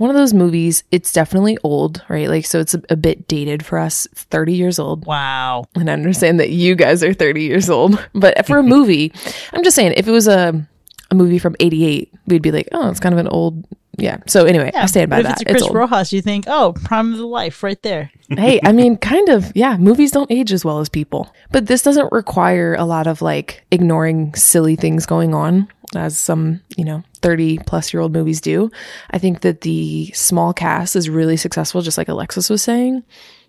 [0.01, 0.83] one of those movies.
[0.91, 2.27] It's definitely old, right?
[2.27, 4.07] Like, so it's a, a bit dated for us.
[4.07, 5.05] It's 30 years old.
[5.05, 5.67] Wow.
[5.75, 8.03] and I understand that you guys are 30 years old.
[8.15, 9.13] But for a movie,
[9.53, 10.67] I'm just saying, if it was a
[11.11, 14.19] a movie from 88, we'd be like, oh, it's kind of an old, yeah.
[14.27, 15.33] So anyway, I stand by if that.
[15.33, 15.75] it's a Chris old.
[15.75, 18.11] Rojas, you think, oh, prime of the life right there.
[18.29, 19.77] hey, I mean, kind of, yeah.
[19.77, 23.65] Movies don't age as well as people, but this doesn't require a lot of like
[23.71, 28.71] ignoring silly things going on, as some you know 30 plus year old movies do.
[29.11, 33.03] I think that the small cast is really successful, just like Alexis was saying.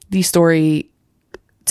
[0.09, 0.90] The story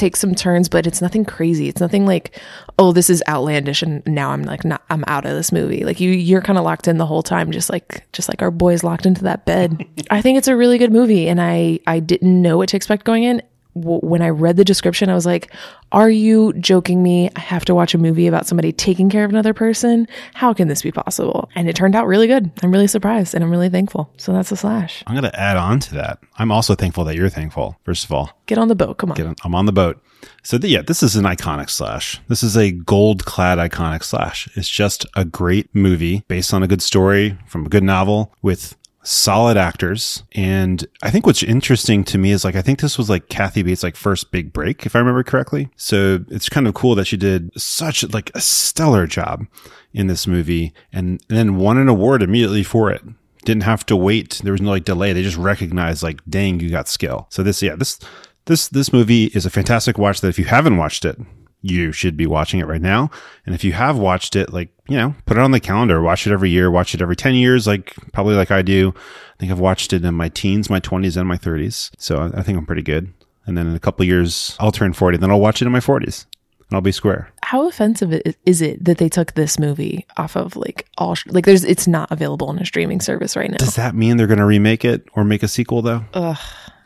[0.00, 1.68] takes some turns, but it's nothing crazy.
[1.68, 2.40] It's nothing like,
[2.78, 5.84] oh, this is outlandish, and now I'm like, not, I'm out of this movie.
[5.84, 8.50] Like you, you're kind of locked in the whole time, just like, just like our
[8.50, 9.86] boys locked into that bed.
[10.10, 13.04] I think it's a really good movie, and I, I didn't know what to expect
[13.04, 13.42] going in.
[13.74, 15.52] W- When I read the description, I was like,
[15.92, 17.30] "Are you joking me?
[17.36, 20.06] I have to watch a movie about somebody taking care of another person.
[20.34, 22.50] How can this be possible?" And it turned out really good.
[22.62, 24.10] I'm really surprised, and I'm really thankful.
[24.16, 25.02] So that's a slash.
[25.06, 26.18] I'm going to add on to that.
[26.38, 27.78] I'm also thankful that you're thankful.
[27.84, 28.98] First of all, Get on the boat.
[28.98, 29.16] Come on.
[29.16, 30.02] get on, I'm on the boat.
[30.42, 32.20] So the, yeah, this is an iconic slash.
[32.28, 34.48] This is a gold clad iconic slash.
[34.56, 38.76] It's just a great movie based on a good story from a good novel with
[39.02, 40.22] solid actors.
[40.32, 43.62] And I think what's interesting to me is like, I think this was like Kathy
[43.62, 45.70] Bates' like first big break, if I remember correctly.
[45.76, 49.46] So it's kind of cool that she did such like a stellar job
[49.92, 53.02] in this movie and, and then won an award immediately for it
[53.44, 54.40] didn't have to wait.
[54.42, 55.12] There was no like delay.
[55.12, 57.26] They just recognized like, dang, you got skill.
[57.30, 57.98] So this, yeah, this,
[58.46, 61.18] this, this movie is a fantastic watch that if you haven't watched it,
[61.62, 63.10] you should be watching it right now.
[63.46, 66.26] And if you have watched it, like, you know, put it on the calendar, watch
[66.26, 68.94] it every year, watch it every 10 years, like probably like I do.
[68.96, 71.90] I think I've watched it in my teens, my 20s, and my 30s.
[71.98, 73.12] So I, I think I'm pretty good.
[73.46, 75.80] And then in a couple years, I'll turn 40, then I'll watch it in my
[75.80, 76.26] 40s
[76.70, 77.32] and I'll be square.
[77.42, 81.44] how offensive is it that they took this movie off of like all sh- like
[81.44, 83.56] there's it's not available on a streaming service right now.
[83.56, 86.04] Does that mean they're going to remake it or make a sequel though?
[86.14, 86.38] Ugh,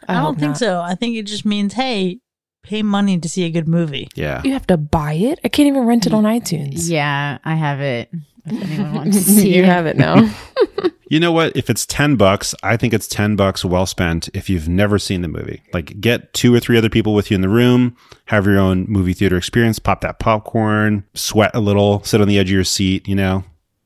[0.08, 0.58] I, I, don't think not.
[0.58, 0.80] so.
[0.80, 2.20] I think it just means, hey,
[2.64, 4.08] pay money to see a good movie.
[4.14, 4.42] Yeah.
[4.44, 5.38] You have to buy it.
[5.44, 6.90] I can't even rent it on iTunes.
[6.90, 8.10] Yeah, I have it.
[8.46, 9.66] If anyone wants to see you it.
[9.66, 10.28] have it now.
[11.10, 11.54] You know what?
[11.56, 15.20] If it's 10 bucks, I think it's 10 bucks well spent if you've never seen
[15.20, 15.62] the movie.
[15.72, 18.86] Like get two or three other people with you in the room, have your own
[18.88, 22.64] movie theater experience, pop that popcorn, sweat a little, sit on the edge of your
[22.64, 23.44] seat, you know.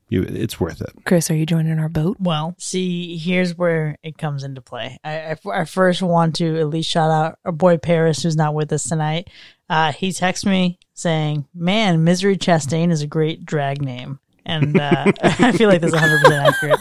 [0.09, 0.91] You it's worth it.
[1.05, 2.17] Chris, are you joining our boat?
[2.19, 4.97] Well, see, here's where it comes into play.
[5.03, 8.55] I, I, I first want to at least shout out our boy Paris, who's not
[8.55, 9.29] with us tonight.
[9.69, 15.11] Uh, he texted me saying, "Man, Misery Chastain is a great drag name," and uh,
[15.21, 16.79] I feel like that's 100 percent accurate.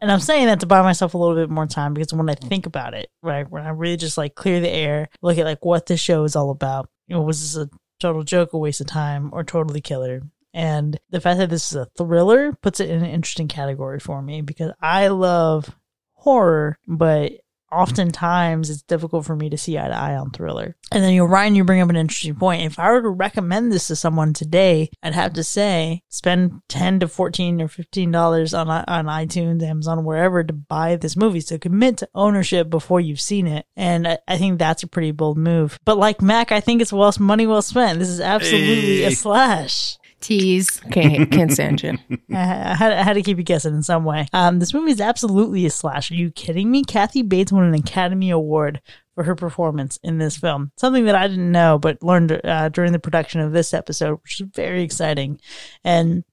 [0.00, 2.34] And I'm saying that to buy myself a little bit more time because when I
[2.34, 5.64] think about it, right, when I really just like clear the air, look at like
[5.64, 6.90] what this show is all about.
[7.06, 10.22] You know, was this a total joke, a waste of time, or totally killer?
[10.56, 14.22] And the fact that this is a thriller puts it in an interesting category for
[14.22, 15.76] me because I love
[16.14, 17.32] horror, but
[17.70, 20.74] oftentimes it's difficult for me to see eye to eye on thriller.
[20.90, 22.62] And then you know, Ryan, you bring up an interesting point.
[22.62, 27.00] If I were to recommend this to someone today, I'd have to say spend ten
[27.00, 31.40] to fourteen or fifteen dollars on on iTunes, Amazon, wherever to buy this movie.
[31.40, 33.66] So commit to ownership before you've seen it.
[33.76, 35.78] And I, I think that's a pretty bold move.
[35.84, 37.98] But like Mac, I think it's well money well spent.
[37.98, 39.98] This is absolutely a slash.
[40.20, 40.80] Tease.
[40.90, 41.98] Can't can't stand you.
[42.32, 44.26] I, I, had, I had to keep you guessing in some way.
[44.32, 46.10] Um, this movie is absolutely a slash.
[46.10, 46.84] Are you kidding me?
[46.84, 48.80] Kathy Bates won an Academy Award
[49.14, 50.72] for her performance in this film.
[50.76, 54.40] Something that I didn't know, but learned uh, during the production of this episode, which
[54.40, 55.40] is very exciting.
[55.84, 56.24] And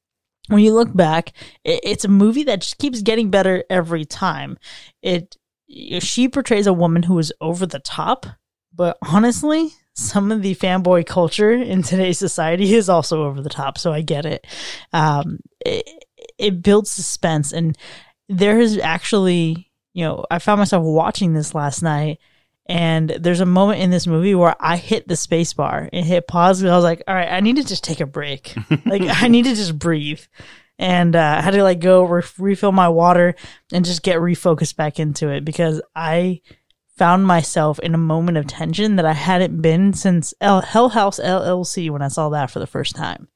[0.48, 4.58] when you look back, it, it's a movie that just keeps getting better every time.
[5.02, 5.38] It
[6.00, 8.26] she portrays a woman who is over the top,
[8.74, 13.78] but honestly, some of the fanboy culture in today's society is also over the top.
[13.78, 14.46] So I get it.
[14.92, 15.88] Um, it,
[16.38, 17.78] it builds suspense, and
[18.28, 22.20] there is actually, you know, I found myself watching this last night.
[22.66, 26.30] And there's a moment in this movie where I hit the space bar and hit
[26.30, 26.62] pause.
[26.62, 28.56] And I was like, all right, I need to just take a break.
[28.86, 30.22] like, I need to just breathe.
[30.80, 33.36] And uh, I had to like go re- refill my water
[33.74, 36.42] and just get refocused back into it because I
[36.96, 41.20] found myself in a moment of tension that I hadn't been since L- Hell House
[41.20, 43.28] LLC when I saw that for the first time.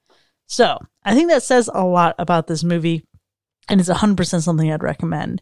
[0.46, 3.06] So I think that says a lot about this movie,
[3.68, 5.42] and it's 100% something I'd recommend.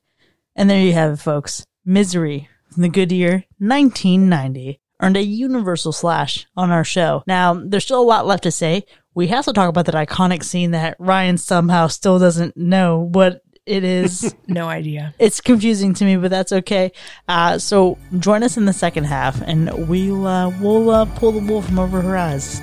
[0.56, 1.66] And there you have it, folks.
[1.84, 7.24] Misery from the good year 1990 earned a universal slash on our show.
[7.28, 8.84] Now, there's still a lot left to say.
[9.14, 13.42] We have to talk about that iconic scene that Ryan somehow still doesn't know what
[13.66, 14.34] it is.
[14.48, 15.14] No idea.
[15.20, 16.92] it's confusing to me, but that's okay.
[17.28, 21.40] Uh, so join us in the second half, and we'll uh, we'll uh, pull the
[21.40, 22.62] wool from over her eyes.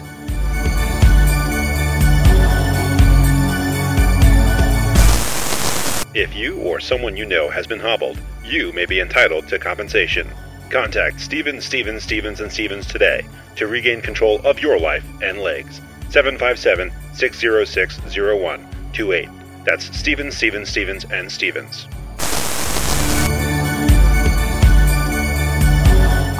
[6.14, 10.30] If you or someone you know has been hobbled, you may be entitled to compensation.
[10.70, 15.80] Contact Stevens, Stevens, Stevens, and Stevens today to regain control of your life and legs.
[16.10, 19.41] 757 606 0128.
[19.64, 21.86] That's Stevens, Stevens, Stevens, and Stevens.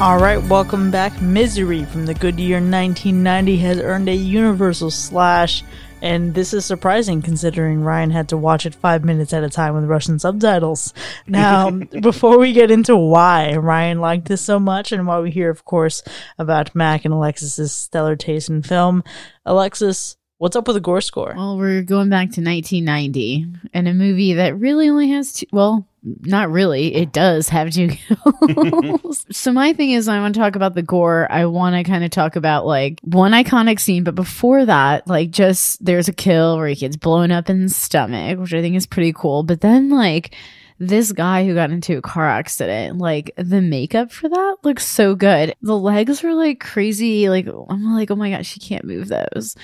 [0.01, 1.23] All right, welcome back.
[1.23, 5.63] Misery from the good year 1990 has earned a universal slash,
[6.01, 9.77] and this is surprising considering Ryan had to watch it five minutes at a time
[9.77, 10.93] with Russian subtitles.
[11.29, 15.51] Now, before we get into why Ryan liked this so much and why we hear,
[15.51, 16.03] of course,
[16.37, 19.05] about Mac and Alexis's stellar taste in film,
[19.47, 21.35] Alexis, what's up with the gore score?
[21.37, 25.47] Well, we're going back to 1990 and a movie that really only has two.
[25.53, 26.97] Well, not really.
[26.97, 29.25] It does have two kills.
[29.31, 31.31] so my thing is, I want to talk about the gore.
[31.31, 35.31] I want to kind of talk about like one iconic scene, but before that, like
[35.31, 38.75] just there's a kill where he gets blown up in the stomach, which I think
[38.75, 39.45] is pretty cool.
[39.45, 40.35] But then like
[40.83, 45.15] this guy who got into a car accident, like the makeup for that looks so
[45.15, 45.55] good.
[45.63, 47.29] The legs were like crazy.
[47.29, 49.55] Like I'm like, oh my gosh, she can't move those.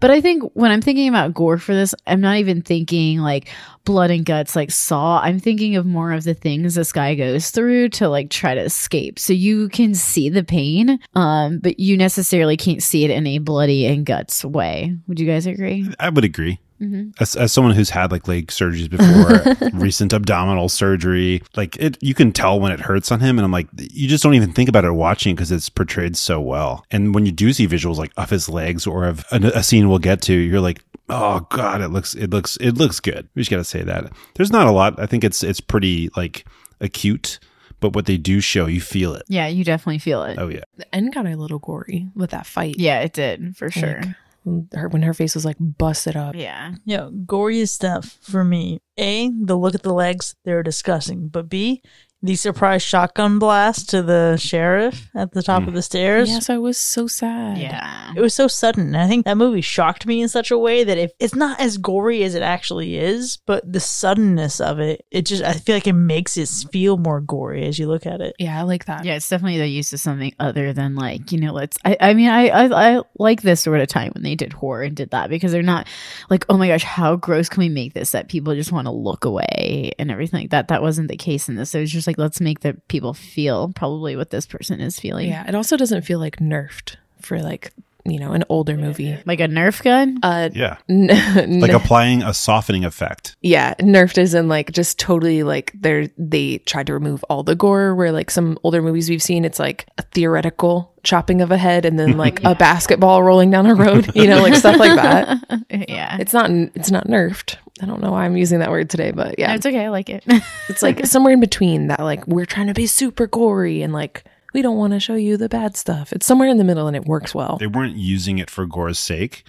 [0.00, 3.48] But I think when I'm thinking about gore for this, I'm not even thinking like
[3.84, 5.18] blood and guts like Saw.
[5.22, 8.60] I'm thinking of more of the things this guy goes through to like try to
[8.60, 9.18] escape.
[9.18, 13.38] So you can see the pain, um, but you necessarily can't see it in a
[13.38, 14.94] bloody and guts way.
[15.08, 15.88] Would you guys agree?
[15.98, 16.60] I would agree.
[16.80, 17.10] Mm-hmm.
[17.20, 22.14] As, as someone who's had like leg surgeries before, recent abdominal surgery, like it, you
[22.14, 24.68] can tell when it hurts on him, and I'm like, you just don't even think
[24.68, 26.84] about it watching because it's portrayed so well.
[26.90, 29.88] And when you do see visuals like of his legs or of a, a scene
[29.88, 33.28] we'll get to, you're like, oh god, it looks, it looks, it looks good.
[33.34, 34.12] We just got to say that.
[34.34, 34.98] There's not a lot.
[35.00, 36.44] I think it's it's pretty like
[36.80, 37.38] acute,
[37.80, 39.22] but what they do show, you feel it.
[39.28, 40.38] Yeah, you definitely feel it.
[40.38, 42.76] Oh yeah, The end got a little gory with that fight.
[42.78, 44.02] Yeah, it did for sure.
[44.46, 46.34] Like, her when her face was like busted up.
[46.34, 46.74] Yeah.
[46.84, 47.08] Yeah.
[47.26, 48.78] goriest stuff for me.
[48.96, 51.28] A, the look at the legs, they're disgusting.
[51.28, 51.82] But B,
[52.26, 55.74] the surprise shotgun blast to the sheriff at the top of mm.
[55.74, 56.28] the stairs.
[56.28, 57.58] Yes, I was so sad.
[57.58, 58.12] Yeah.
[58.14, 58.88] It was so sudden.
[58.88, 61.60] And I think that movie shocked me in such a way that if it's not
[61.60, 65.76] as gory as it actually is, but the suddenness of it, it just I feel
[65.76, 68.34] like it makes it feel more gory as you look at it.
[68.38, 69.04] Yeah, I like that.
[69.04, 71.52] Yeah, it's definitely the use of something other than like you know.
[71.52, 71.78] Let's.
[71.84, 71.96] I.
[72.00, 72.48] I mean, I.
[72.48, 75.52] I, I like this sort of time when they did horror and did that because
[75.52, 75.86] they're not
[76.30, 78.92] like, oh my gosh, how gross can we make this that people just want to
[78.92, 80.68] look away and everything like that.
[80.68, 81.74] That wasn't the case in this.
[81.74, 85.28] It was just like let's make the people feel probably what this person is feeling.
[85.28, 87.72] Yeah, it also doesn't feel like nerfed for like
[88.08, 89.18] you know an older movie.
[89.26, 90.20] Like a Nerf gun.
[90.22, 90.76] Uh, Yeah.
[90.88, 93.34] n- Like applying a softening effect.
[93.40, 97.56] yeah, nerfed is in like just totally like they're they tried to remove all the
[97.56, 97.96] gore.
[97.96, 101.84] Where like some older movies we've seen, it's like a theoretical chopping of a head
[101.84, 104.08] and then like a basketball rolling down a road.
[104.14, 105.64] You know, like stuff like that.
[105.88, 106.16] yeah.
[106.20, 107.56] It's not it's not nerfed.
[107.80, 109.84] I don't know why I'm using that word today, but yeah, It's okay.
[109.84, 110.24] I like it.
[110.68, 112.00] it's like somewhere in between that.
[112.00, 115.36] Like we're trying to be super gory and like we don't want to show you
[115.36, 116.12] the bad stuff.
[116.12, 117.58] It's somewhere in the middle and it works well.
[117.58, 119.44] They weren't using it for gore's sake.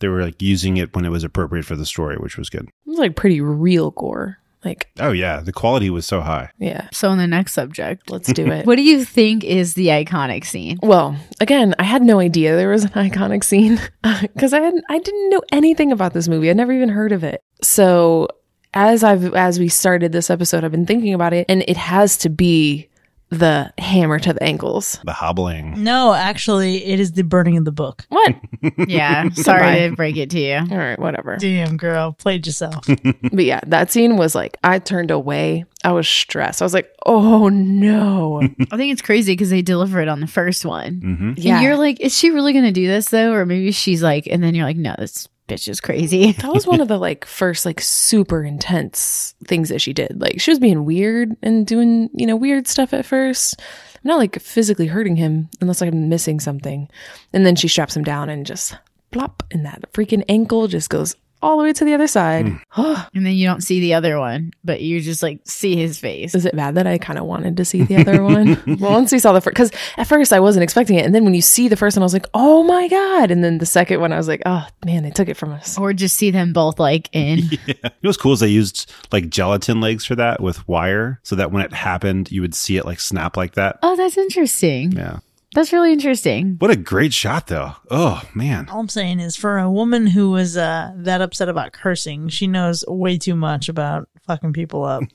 [0.00, 2.64] They were like using it when it was appropriate for the story, which was good.
[2.64, 4.38] It was like pretty real gore.
[4.64, 6.50] Like Oh yeah, the quality was so high.
[6.58, 8.66] yeah, so on the next subject, let's do it.
[8.66, 10.78] what do you think is the iconic scene?
[10.82, 13.80] Well, again, I had no idea there was an iconic scene
[14.22, 16.50] because I hadn't, I didn't know anything about this movie.
[16.50, 17.40] I'd never even heard of it.
[17.62, 18.28] So
[18.74, 22.18] as I've as we started this episode, I've been thinking about it, and it has
[22.18, 22.89] to be
[23.30, 24.98] the hammer to the ankles.
[25.04, 25.82] The hobbling.
[25.82, 28.04] No, actually, it is the burning of the book.
[28.08, 28.34] What?
[28.88, 29.30] Yeah.
[29.30, 30.56] Sorry to break it to you.
[30.70, 31.36] All right, whatever.
[31.36, 32.84] Damn, girl, played yourself.
[33.32, 35.64] But yeah, that scene was like I turned away.
[35.84, 36.60] I was stressed.
[36.60, 38.42] I was like, oh no.
[38.42, 41.00] I think it's crazy because they deliver it on the first one.
[41.00, 41.54] hmm Yeah.
[41.56, 43.32] And you're like, is she really going to do this though?
[43.32, 46.32] Or maybe she's like, and then you're like, no, this bitch is crazy.
[46.38, 50.20] that was one of the like first like super intense things that she did.
[50.20, 53.60] Like she was being weird and doing, you know, weird stuff at first.
[54.02, 56.88] Not like physically hurting him unless I'm missing something.
[57.32, 58.76] And then she straps him down and just
[59.10, 62.46] plop and that freaking ankle just goes all the way to the other side.
[62.70, 62.94] Hmm.
[63.14, 66.34] And then you don't see the other one, but you just like see his face.
[66.34, 68.62] Is it bad that I kind of wanted to see the other one?
[68.78, 71.04] well, once we saw the first, because at first I wasn't expecting it.
[71.04, 73.30] And then when you see the first one, I was like, oh my God.
[73.30, 75.76] And then the second one, I was like, oh man, they took it from us.
[75.76, 77.40] Or just see them both like in.
[77.66, 77.74] Yeah.
[77.84, 81.36] You know what's cool is they used like gelatin legs for that with wire so
[81.36, 83.78] that when it happened, you would see it like snap like that.
[83.82, 84.92] Oh, that's interesting.
[84.92, 85.18] Yeah.
[85.54, 86.56] That's really interesting.
[86.58, 87.72] What a great shot though.
[87.90, 88.68] Oh man.
[88.68, 92.46] All I'm saying is, for a woman who was uh, that upset about cursing, she
[92.46, 95.02] knows way too much about fucking people up.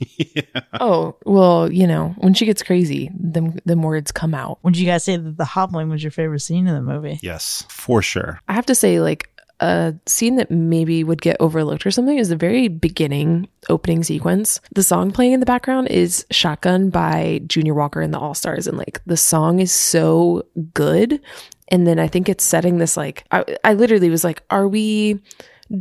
[0.82, 4.60] Oh, well, you know, when she gets crazy, them, them words come out.
[4.64, 7.18] Would you guys say that the hobbling was your favorite scene in the movie?
[7.22, 8.42] Yes, for sure.
[8.50, 12.30] I have to say, like, a scene that maybe would get overlooked or something is
[12.30, 14.60] the very beginning opening sequence.
[14.74, 18.68] The song playing in the background is Shotgun by Junior Walker and the All Stars.
[18.68, 21.22] And like the song is so good.
[21.70, 25.20] And then I think it's setting this like, I, I literally was like, are we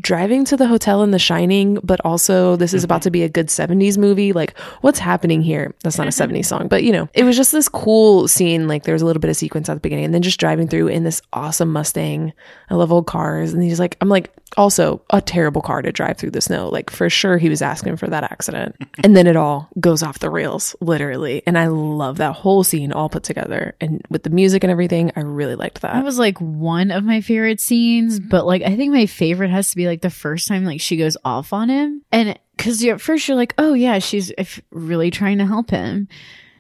[0.01, 3.03] driving to the hotel in The Shining, but also this is about mm-hmm.
[3.03, 4.33] to be a good 70s movie.
[4.33, 5.75] Like, what's happening here?
[5.83, 6.37] That's not a mm-hmm.
[6.37, 8.67] 70s song, but you know, it was just this cool scene.
[8.67, 10.69] Like, there was a little bit of sequence at the beginning, and then just driving
[10.69, 12.33] through in this awesome Mustang.
[12.71, 13.53] I love old cars.
[13.53, 16.69] And he's like, I'm like, also a terrible car to drive through the snow.
[16.69, 18.77] Like, for sure, he was asking for that accident.
[19.03, 21.43] and then it all goes off the rails, literally.
[21.47, 23.75] And I love that whole scene all put together.
[23.81, 25.95] And with the music and everything, I really liked that.
[25.95, 29.71] That was like one of my favorite scenes, but like I think my favorite has
[29.71, 33.01] to be like the first time like she goes off on him, and because at
[33.01, 34.33] first you're like, oh yeah, she's
[34.71, 36.09] really trying to help him,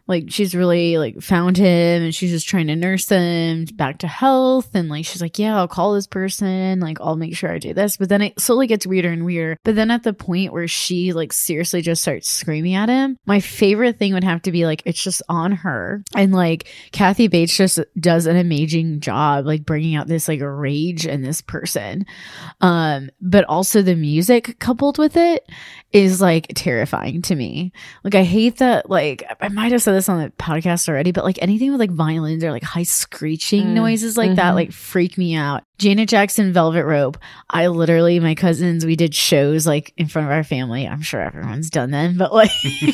[0.06, 4.06] like she's really like found him, and she's just trying to nurse him back to
[4.06, 7.58] health, and like she's like, yeah, I'll call this person, like I'll make sure I
[7.58, 9.58] do this, but then it slowly gets weirder and weirder.
[9.64, 13.40] But then at the point where she like seriously just starts screaming at him, my
[13.40, 17.56] favorite thing would have to be like it's just on her, and like Kathy Bates
[17.56, 22.04] just does an amazing job, like bringing out this like rage in this person.
[22.60, 25.48] Um, but also the music coupled with it
[25.92, 27.72] is like terrifying to me.
[28.02, 28.90] Like I hate that.
[28.90, 31.90] Like I might have said this on the podcast already, but like anything with like
[31.90, 34.56] violins or like high screeching Mm, noises like that, mhm.
[34.56, 35.62] like freak me out.
[35.78, 37.18] Janet Jackson, Velvet Rope.
[37.50, 40.86] I literally, my cousins, we did shows like in front of our family.
[40.86, 42.50] I'm sure everyone's done them, but like,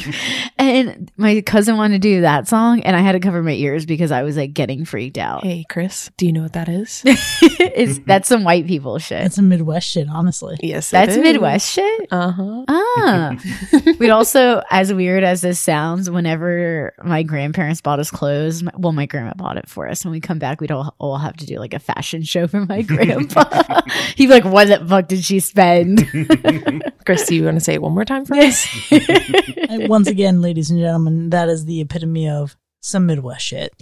[0.59, 3.87] and my cousin wanted to do that song, and I had to cover my ears
[3.87, 5.43] because I was like getting freaked out.
[5.45, 7.03] Hey, Chris, do you know what that is?
[7.05, 9.25] it's that's some white people shit.
[9.27, 10.57] It's a Midwest shit, honestly.
[10.63, 12.09] yes, That's Midwest shit.
[12.11, 12.65] Uh huh.
[12.69, 13.37] Ah,
[13.99, 18.63] we'd also, as weird as this sounds, whenever where my grandparents bought us clothes.
[18.63, 20.05] My- Well, my grandma bought it for us.
[20.05, 22.65] When we come back, we'd all, all have to do like a fashion show for
[22.67, 23.81] my grandpa.
[24.17, 26.07] He'd be like, "What the fuck did she spend?"
[27.07, 28.67] Chris, do you want to say it one more time for us?
[29.89, 33.73] Once again, ladies and gentlemen, that is the epitome of some Midwest shit.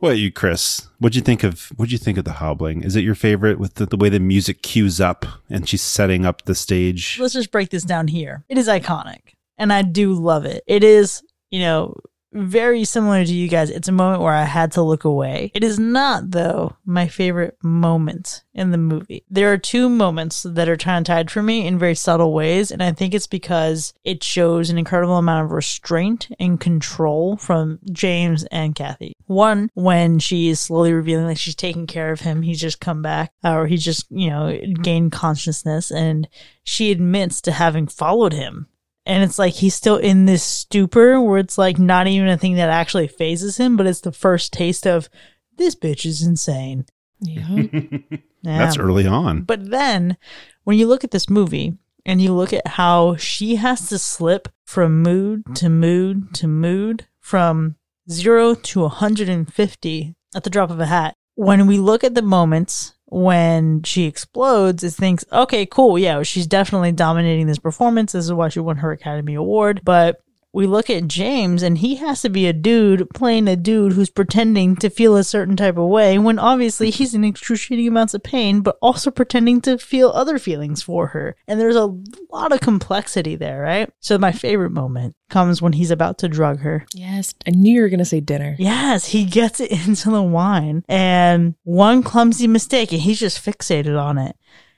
[0.00, 0.88] What you, Chris?
[0.98, 1.66] What'd you think of?
[1.76, 2.82] What'd you think of the hobbling?
[2.82, 6.24] Is it your favorite with the, the way the music cues up and she's setting
[6.24, 7.18] up the stage?
[7.20, 8.44] Let's just break this down here.
[8.48, 10.62] It is iconic, and I do love it.
[10.66, 11.94] It is, you know,
[12.32, 13.70] very similar to you guys.
[13.70, 15.50] It's a moment where I had to look away.
[15.54, 19.24] It is not, though, my favorite moment in the movie.
[19.30, 22.70] There are two moments that are kind of tied for me in very subtle ways,
[22.70, 27.78] and I think it's because it shows an incredible amount of restraint and control from
[27.90, 29.14] James and Kathy.
[29.26, 33.02] One, when she is slowly revealing that she's taking care of him, he's just come
[33.02, 36.28] back, uh, or he's just, you know, gained consciousness, and
[36.62, 38.68] she admits to having followed him
[39.08, 42.54] and it's like he's still in this stupor where it's like not even a thing
[42.54, 45.08] that actually fazes him, but it's the first taste of
[45.56, 46.86] this bitch is insane.
[47.20, 47.62] Yeah.
[48.42, 48.58] Yeah.
[48.58, 49.42] That's early on.
[49.42, 50.16] But then
[50.62, 54.48] when you look at this movie and you look at how she has to slip
[54.64, 57.74] from mood to mood to mood from
[58.08, 61.16] zero to 150 at the drop of a hat.
[61.34, 65.98] When we look at the moments when she explodes, it thinks, okay, cool.
[65.98, 68.12] Yeah, she's definitely dominating this performance.
[68.12, 69.80] This is why she won her Academy Award.
[69.84, 70.20] But
[70.52, 74.10] we look at James and he has to be a dude playing a dude who's
[74.10, 78.22] pretending to feel a certain type of way when obviously he's in excruciating amounts of
[78.22, 81.36] pain, but also pretending to feel other feelings for her.
[81.46, 81.94] And there's a
[82.30, 83.92] lot of complexity there, right?
[84.00, 86.86] So my favorite moment comes when he's about to drug her.
[86.94, 87.34] yes.
[87.46, 88.56] I knew you were going to say dinner.
[88.58, 94.00] Yes, he gets it into the wine and one clumsy mistake and he's just fixated
[94.00, 94.36] on it.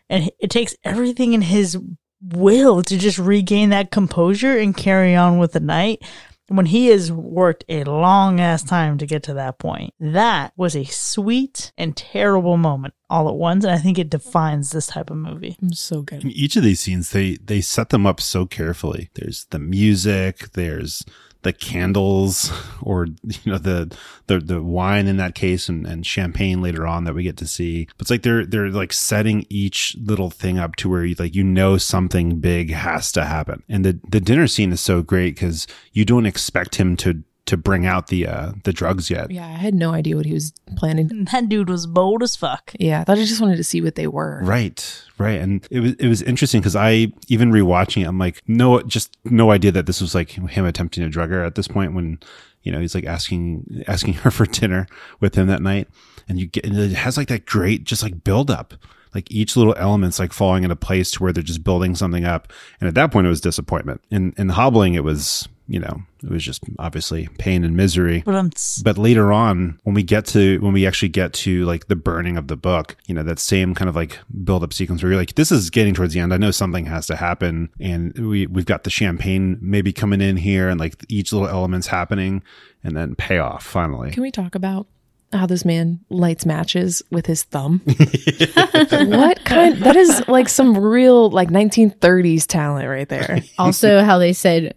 [0.08, 1.78] And it takes everything in his
[2.22, 6.02] will to just regain that composure and carry on with the night
[6.50, 9.94] when he has worked a long ass time to get to that point.
[10.00, 13.64] That was a sweet and terrible moment all at once.
[13.64, 15.56] And I think it defines this type of movie.
[15.62, 16.24] I'm so good.
[16.24, 19.10] Each of these scenes, they they set them up so carefully.
[19.14, 20.52] There's the music.
[20.52, 21.04] There's
[21.43, 26.61] the candles, or you know the the the wine in that case, and, and champagne
[26.61, 27.86] later on that we get to see.
[27.97, 31.34] But it's like they're they're like setting each little thing up to where you like
[31.34, 33.62] you know something big has to happen.
[33.68, 37.57] And the the dinner scene is so great because you don't expect him to to
[37.57, 39.30] bring out the uh the drugs yet.
[39.30, 41.26] Yeah, I had no idea what he was planning.
[41.32, 42.72] That dude was bold as fuck.
[42.78, 44.41] Yeah, I thought I just wanted to see what they were.
[44.43, 48.43] Right, right, and it was it was interesting because I even rewatching it, I'm like,
[48.47, 51.68] no, just no idea that this was like him attempting to drug her at this
[51.68, 52.18] point when,
[52.62, 54.86] you know, he's like asking asking her for dinner
[55.20, 55.88] with him that night,
[56.28, 58.74] and you get and it has like that great just like build up,
[59.14, 62.53] like each little element's like falling into place to where they're just building something up,
[62.80, 64.03] and at that point it was disappointment.
[64.11, 68.34] In in hobbling, it was you know it was just obviously pain and misery But
[68.34, 68.50] I'm
[68.82, 72.36] but later on when we get to when we actually get to like the burning
[72.36, 75.20] of the book you know that same kind of like build up sequence where you're
[75.20, 78.46] like this is getting towards the end i know something has to happen and we
[78.48, 82.42] we've got the champagne maybe coming in here and like each little element's happening
[82.82, 84.88] and then payoff finally Can we talk about
[85.32, 87.80] how this man lights matches with his thumb?
[87.86, 89.76] what kind?
[89.84, 93.38] That is like some real like 1930s talent right there.
[93.58, 94.74] also, how they said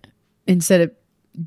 [0.48, 0.92] instead of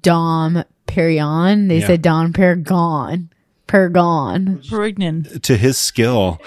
[0.03, 1.87] Dom Perignon, they Yeah.
[1.87, 3.29] said Don Pergon.
[3.69, 4.69] Pergon.
[4.69, 5.43] pregnant.
[5.43, 6.41] to his skill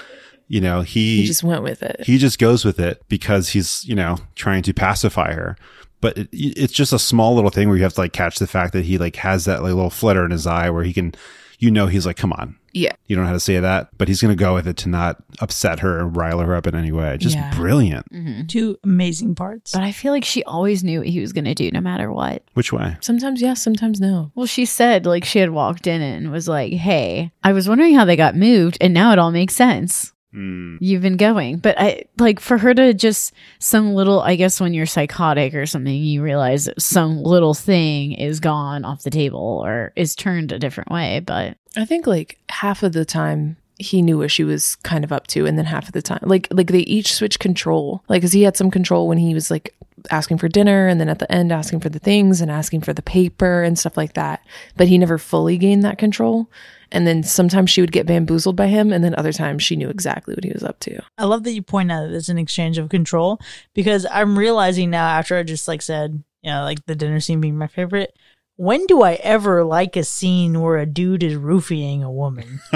[0.47, 2.01] you know he He just went with it.
[2.05, 5.57] he just goes with it because he's you know trying to pacify her
[6.01, 8.47] but it, it's just a small little thing where you have to like catch the
[8.47, 11.13] fact that he like has that like little flutter in his eye where he can
[11.59, 12.93] you know he's like come on Yeah.
[13.05, 14.89] you don't know how to say that but he's going to go with it to
[14.89, 17.53] not upset her or rile her up in any way just Yeah.
[17.55, 18.47] brilliant mm-hmm.
[18.47, 19.73] Two amazing parts.
[19.73, 22.11] But I feel like she always knew what he was going to do no matter
[22.11, 22.43] what.
[22.53, 24.31] which way Sometimes yes, sometimes no.
[24.35, 27.93] Well, she said like she had walked in and was like, "Hey, I was wondering
[27.95, 30.13] how they got moved, and now it all makes sense.
[30.31, 30.77] Hmm.
[30.79, 34.21] You've been going." But I like for her to just some little.
[34.21, 39.03] I guess when you're psychotic or something, you realize some little thing is gone off
[39.03, 41.19] the table or is turned a different way.
[41.19, 45.11] But I think like half of the time he knew what she was kind of
[45.11, 48.03] up to, and then half of the time, like like they each switch control.
[48.09, 49.73] Like, cause he had some control when he was like
[50.11, 52.93] asking for dinner, and then at the end asking for the things and asking for
[52.93, 54.45] the paper and stuff like that.
[54.75, 56.49] But he never fully gained that control.
[56.91, 59.89] And then sometimes she would get bamboozled by him, and then other times she knew
[59.89, 61.01] exactly what he was up to.
[61.17, 63.39] I love that you point out that it's an exchange of control
[63.73, 67.41] because I'm realizing now after I just like said, you know, like the dinner scene
[67.41, 68.15] being my favorite.
[68.55, 72.59] When do I ever like a scene where a dude is roofying a woman?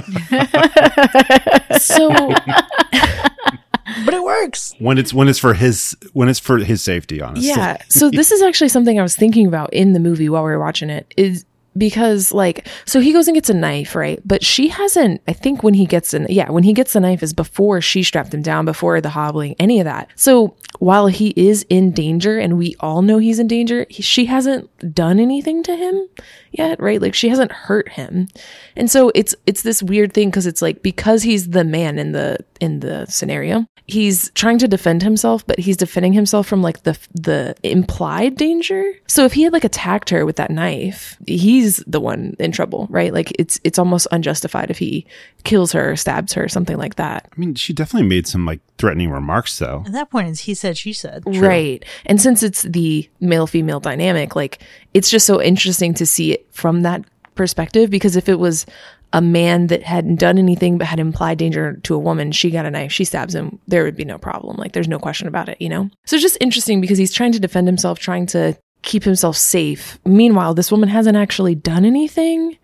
[1.80, 2.10] So
[4.06, 4.74] but it works.
[4.80, 7.22] when it's when it's for his when it's for his safety.
[7.22, 7.78] Honestly, Yeah.
[7.90, 10.60] So this is actually something I was thinking about in the movie while we were
[10.60, 11.46] watching it is
[11.78, 14.22] because like so he goes and gets a knife, right?
[14.26, 17.24] But she hasn't I think when he gets an yeah, when he gets the knife
[17.24, 20.10] is before she strapped him down, before the hobbling, any of that.
[20.16, 24.26] So while he is in danger and we all know he's in danger, he, she
[24.26, 26.08] hasn't done anything to him
[26.52, 27.02] yet, right?
[27.02, 28.28] Like she hasn't hurt him.
[28.76, 32.12] And so it's it's this weird thing cuz it's like because he's the man in
[32.12, 36.84] the in the scenario, he's trying to defend himself, but he's defending himself from like
[36.84, 38.94] the the implied danger.
[39.08, 42.88] So if he had like attacked her with that knife, he's the one in trouble,
[42.90, 43.14] right?
[43.14, 45.06] Like it's it's almost unjustified if he
[45.44, 47.28] kills her, stabs her, something like that.
[47.36, 49.84] I mean, she definitely made some like threatening remarks, though.
[49.86, 51.24] At that point, it's he said, she said.
[51.26, 51.84] Right.
[52.06, 56.48] And since it's the male female dynamic, like it's just so interesting to see it
[56.52, 57.04] from that
[57.36, 58.66] perspective because if it was
[59.14, 62.66] a man that hadn't done anything but had implied danger to a woman, she got
[62.66, 64.58] a knife, she stabs him, there would be no problem.
[64.58, 65.90] Like there's no question about it, you know?
[66.06, 70.00] So just interesting because he's trying to defend himself, trying to keep himself safe.
[70.04, 72.58] Meanwhile, this woman hasn't actually done anything.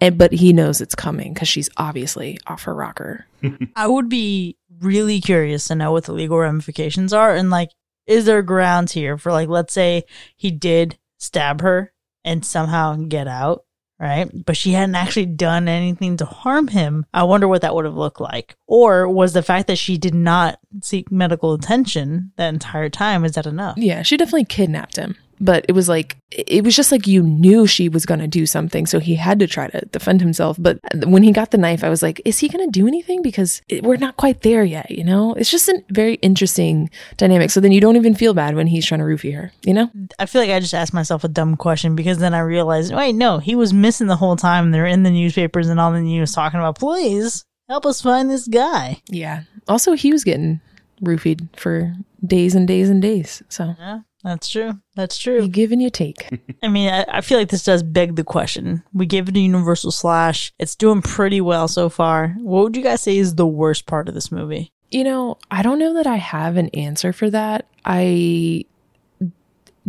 [0.00, 3.26] And, but he knows it's coming because she's obviously off her rocker.
[3.76, 7.70] I would be really curious to know what the legal ramifications are and like
[8.06, 10.02] is there grounds here for like let's say
[10.36, 11.92] he did stab her
[12.24, 13.64] and somehow get out,
[14.04, 14.28] right?
[14.44, 17.06] But she hadn't actually done anything to harm him.
[17.14, 18.54] I wonder what that would have looked like.
[18.66, 23.32] Or was the fact that she did not seek medical attention that entire time is
[23.32, 23.78] that enough?
[23.78, 25.16] Yeah, she definitely kidnapped him.
[25.40, 28.46] But it was like, it was just like you knew she was going to do
[28.46, 28.86] something.
[28.86, 30.56] So he had to try to defend himself.
[30.60, 33.22] But when he got the knife, I was like, is he going to do anything?
[33.22, 35.34] Because it, we're not quite there yet, you know?
[35.34, 37.50] It's just a very interesting dynamic.
[37.50, 39.90] So then you don't even feel bad when he's trying to roofie her, you know?
[40.18, 43.14] I feel like I just asked myself a dumb question because then I realized, wait,
[43.14, 44.70] no, he was missing the whole time.
[44.70, 48.48] They're in the newspapers and all the news talking about, please help us find this
[48.48, 49.02] guy.
[49.08, 49.42] Yeah.
[49.68, 50.60] Also, he was getting
[51.02, 53.42] roofied for days and days and days.
[53.48, 54.80] So Yeah, that's true.
[54.96, 55.48] That's you true.
[55.48, 56.28] give and you take.
[56.62, 58.82] I mean, I, I feel like this does beg the question.
[58.94, 60.52] We gave it a universal slash.
[60.58, 62.34] It's doing pretty well so far.
[62.38, 64.72] What would you guys say is the worst part of this movie?
[64.90, 67.66] You know, I don't know that I have an answer for that.
[67.84, 68.64] I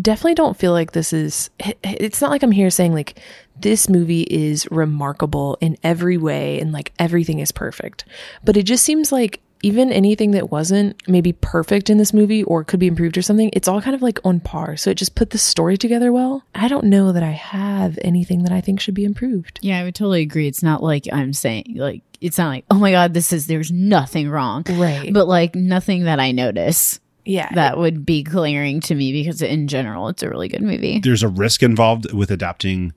[0.01, 1.49] definitely don't feel like this is
[1.83, 3.19] it's not like I'm here saying like
[3.57, 8.03] this movie is remarkable in every way and like everything is perfect.
[8.43, 12.63] But it just seems like even anything that wasn't maybe perfect in this movie or
[12.63, 14.77] could be improved or something, it's all kind of like on par.
[14.77, 16.43] So it just put the story together well.
[16.53, 19.57] I don't know that I have anything that I think should be improved.
[19.63, 20.47] Yeah, I would totally agree.
[20.47, 23.71] It's not like I'm saying like it's not like oh my god, this is there's
[23.71, 25.11] nothing wrong, Right.
[25.11, 27.49] but like nothing that I notice yeah.
[27.55, 30.99] that would be glaring to me because in general, it's a really good movie.
[30.99, 32.93] There's a risk involved with adapting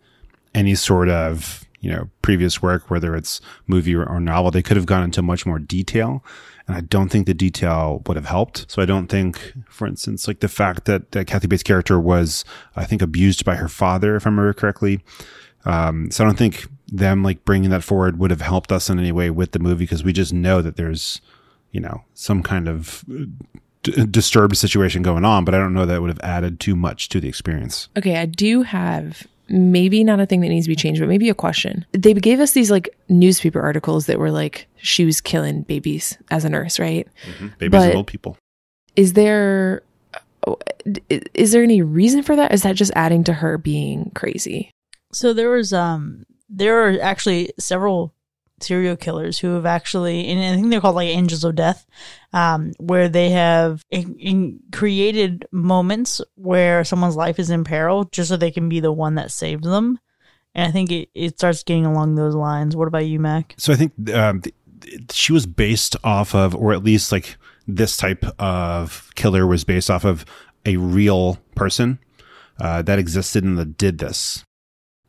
[0.54, 4.50] any sort of you know previous work, whether it's movie or, or novel.
[4.50, 6.22] They could have gone into much more detail,
[6.68, 8.70] and I don't think the detail would have helped.
[8.70, 12.44] So I don't think, for instance, like the fact that, that Kathy Bates' character was,
[12.76, 15.00] I think, abused by her father, if I remember correctly.
[15.64, 18.98] Um, so I don't think them like bringing that forward would have helped us in
[18.98, 21.22] any way with the movie because we just know that there's,
[21.72, 23.02] you know, some kind of
[23.82, 27.08] d- disturbed situation going on, but I don't know that would have added too much
[27.10, 27.88] to the experience.
[27.96, 31.28] Okay, I do have maybe not a thing that needs to be changed, but maybe
[31.28, 31.86] a question.
[31.92, 36.44] They gave us these like newspaper articles that were like she was killing babies as
[36.44, 37.06] a nurse, right?
[37.58, 38.36] Babies But- and old people.
[38.96, 39.82] Is there
[40.46, 42.52] oh, there any reason for that?
[42.52, 44.70] Is that just adding to her being crazy?
[45.12, 48.14] So there was um there are actually several
[48.60, 51.86] serial killers who have actually and I think they're called like angels of death
[52.32, 58.28] um where they have in, in created moments where someone's life is in peril just
[58.28, 59.98] so they can be the one that saves them
[60.54, 62.74] and I think it, it starts getting along those lines.
[62.74, 63.54] What about you, Mac?
[63.58, 64.42] So I think um,
[65.12, 67.36] she was based off of, or at least like
[67.66, 70.24] this type of killer was based off of
[70.66, 71.98] a real person
[72.60, 74.44] uh, that existed and that did this.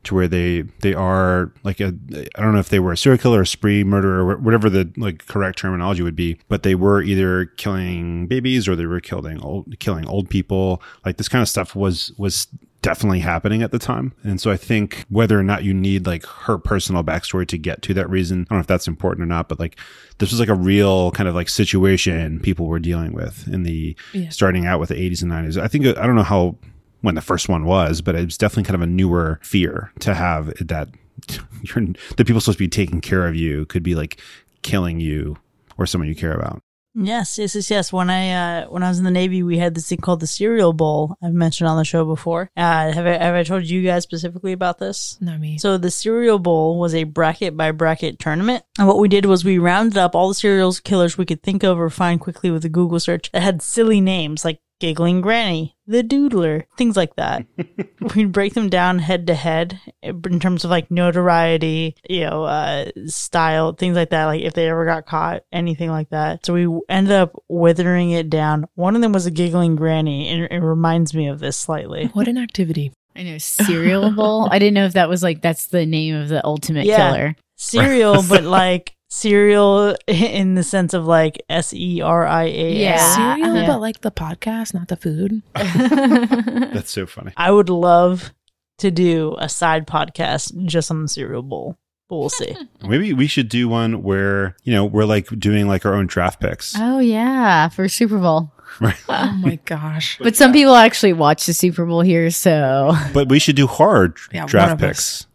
[0.09, 1.93] To where they they are like a
[2.35, 4.91] I don't know if they were a serial killer, a spree murderer, wh- whatever the
[4.97, 9.39] like correct terminology would be, but they were either killing babies or they were killing
[9.41, 10.81] old killing old people.
[11.05, 12.47] Like this kind of stuff was was
[12.81, 14.13] definitely happening at the time.
[14.23, 17.81] And so I think whether or not you need like her personal backstory to get
[17.83, 19.77] to that reason, I don't know if that's important or not, but like
[20.17, 23.95] this was like a real kind of like situation people were dealing with in the
[24.13, 24.29] Yeah.
[24.29, 25.61] starting out with the 80s and 90s.
[25.61, 26.55] I think, uh, I don't know how,
[27.01, 30.13] when the first one was, but it was definitely kind of a newer fear to
[30.13, 30.89] have that
[31.61, 31.85] you're,
[32.17, 34.19] the people supposed to be taking care of you could be like
[34.61, 35.37] killing you
[35.77, 36.61] or someone you care about.
[36.95, 37.93] Yes, yes, yes, yes.
[37.93, 38.31] When I
[38.63, 41.15] uh, when I was in the Navy, we had this thing called the cereal bowl.
[41.21, 42.49] I've mentioned on the show before.
[42.57, 45.17] Uh, have I have I told you guys specifically about this?
[45.21, 45.59] Not me.
[45.59, 49.45] So the cereal bowl was a bracket by bracket tournament, and what we did was
[49.45, 52.65] we rounded up all the serial killers we could think of or find quickly with
[52.65, 57.45] a Google search that had silly names like Giggling Granny, the Doodler, things like that.
[58.15, 62.85] We'd break them down head to head in terms of like notoriety, you know, uh,
[63.07, 64.25] style, things like that.
[64.25, 66.45] Like if they ever got caught, anything like that.
[66.45, 68.65] So we ended up withering it down.
[68.75, 72.05] One of them was a Giggling Granny, and it reminds me of this slightly.
[72.13, 72.93] What an activity.
[73.15, 74.47] I know cereal bowl.
[74.51, 77.11] I didn't know if that was like that's the name of the ultimate Yeah.
[77.11, 77.35] killer.
[77.57, 82.73] Cereal, but like cereal in the sense of like S E R I A.
[82.75, 83.15] Yeah.
[83.15, 83.67] Cereal, Yeah.
[83.67, 85.41] but like the podcast, not the food.
[85.55, 87.33] That's so funny.
[87.37, 88.31] I would love
[88.77, 91.77] to do a side podcast just on the cereal bowl.
[92.07, 92.55] But we'll see.
[92.87, 96.39] Maybe we should do one where, you know, we're like doing like our own draft
[96.39, 96.73] picks.
[96.77, 98.51] oh yeah, for Super Bowl.
[98.79, 98.95] Right.
[99.09, 100.17] Oh my gosh.
[100.19, 104.17] But some people actually watch the Super Bowl here, so But we should do hard
[104.31, 105.25] Yeah, draft of picks.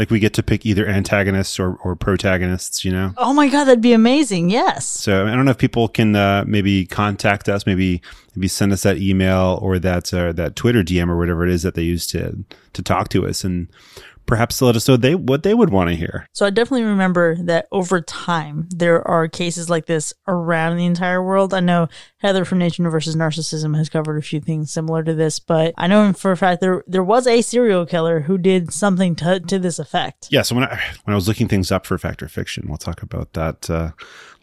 [0.00, 3.12] Like we get to pick either antagonists or, or protagonists, you know?
[3.18, 4.48] Oh my god, that'd be amazing!
[4.48, 4.88] Yes.
[4.88, 8.00] So I don't know if people can uh, maybe contact us, maybe
[8.34, 11.62] maybe send us that email or that uh, that Twitter DM or whatever it is
[11.64, 12.42] that they use to
[12.72, 13.68] to talk to us, and
[14.30, 16.26] perhaps let us know they what they would want to hear.
[16.32, 21.22] So I definitely remember that over time there are cases like this around the entire
[21.22, 21.52] world.
[21.52, 25.40] I know Heather from Nature versus Narcissism has covered a few things similar to this,
[25.40, 29.16] but I know for a fact there there was a serial killer who did something
[29.16, 30.28] to to this effect.
[30.30, 30.42] Yeah.
[30.42, 33.02] So when I when I was looking things up for Fact or Fiction, we'll talk
[33.02, 33.90] about that uh,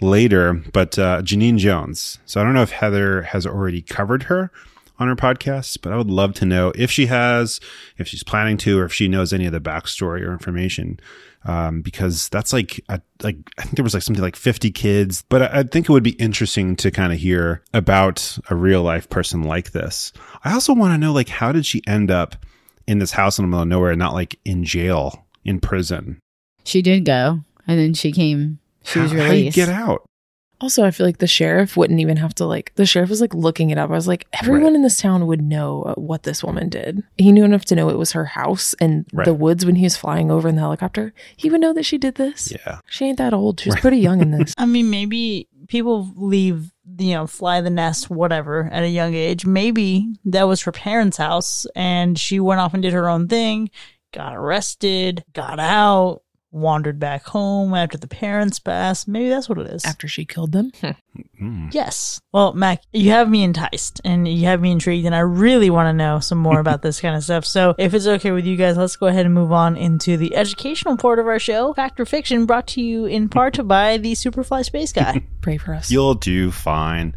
[0.01, 0.53] later.
[0.53, 2.19] But uh, Genene Jones.
[2.25, 4.51] So I don't know if Heather has already covered her
[4.99, 7.59] on her podcast, but I would love to know if she has,
[7.97, 10.99] if she's planning to, or if she knows any of the backstory or information.
[11.45, 15.23] Um, because that's like, a, like I think there was like something like 50 kids,
[15.29, 18.81] but I, I think it would be interesting to kind of hear about a real
[18.83, 20.11] life person like this.
[20.43, 22.35] I also want to know like how did she end up
[22.85, 26.19] in this house in the middle of nowhere, not like in jail, in prison?
[26.65, 28.59] she did go, and then she came.
[28.83, 30.03] She was How- how do you get out?
[30.59, 32.73] Also, I feel like the sheriff wouldn't even have to like.
[32.75, 33.89] The sheriff was like looking it up.
[33.89, 34.75] I was like, everyone Right.
[34.75, 37.03] in this town would know uh, what this woman did.
[37.17, 39.25] He knew enough to know it was her house and Right.
[39.25, 41.13] the woods when he was flying over in the helicopter.
[41.35, 42.51] He would know that she did this.
[42.51, 42.79] Yeah.
[42.87, 43.59] She ain't that old.
[43.59, 43.81] She's Right.
[43.81, 44.53] pretty young in this.
[44.57, 49.45] I mean, maybe people leave, you know, fly the nest, whatever, at a young age.
[49.45, 53.69] Maybe that was her parents' house and she went off and did her own thing,
[54.11, 56.21] got arrested, got out,
[56.57, 59.07] wandered back home after the parents passed.
[59.07, 59.85] Maybe that's what it is.
[59.85, 60.71] After she killed them.
[60.71, 60.95] Mm.
[61.73, 62.21] Yes.
[62.31, 65.87] Well, Mac, you have me enticed and you have me intrigued, and I really want
[65.87, 67.43] to know some more about this kind of stuff.
[67.43, 70.35] So, if it's okay with you guys, let's go ahead and move on into the
[70.35, 74.13] educational part of our show, Fact or Fiction, brought to you in part by the
[74.13, 75.25] Superfly Space Guy.
[75.41, 75.89] Pray for us.
[75.89, 77.15] You'll do fine.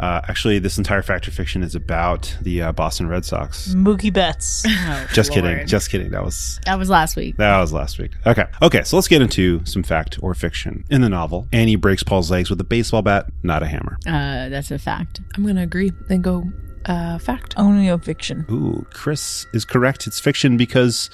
[0.00, 3.74] Uh, actually, this entire Fact or Fiction is about the uh, Boston Red Sox.
[3.74, 4.64] Mookie Betts.
[4.84, 5.66] Oh, Just kidding.
[5.66, 6.10] Just kidding.
[6.10, 7.36] That was that was last week.
[7.36, 8.12] that was last week.
[8.26, 8.44] Okay.
[8.60, 8.82] Okay.
[8.82, 10.84] So let's get into some fact or fiction.
[10.90, 13.98] In the novel, Annie breaks Paul's legs with a baseball bat, not a hammer.
[14.06, 15.20] Uh, that's a fact.
[15.36, 16.44] I'm going to agree and go
[16.86, 17.54] uh, fact.
[17.56, 18.44] Only a fiction.
[18.50, 20.06] Ooh, Chris is correct.
[20.06, 21.08] It's fiction because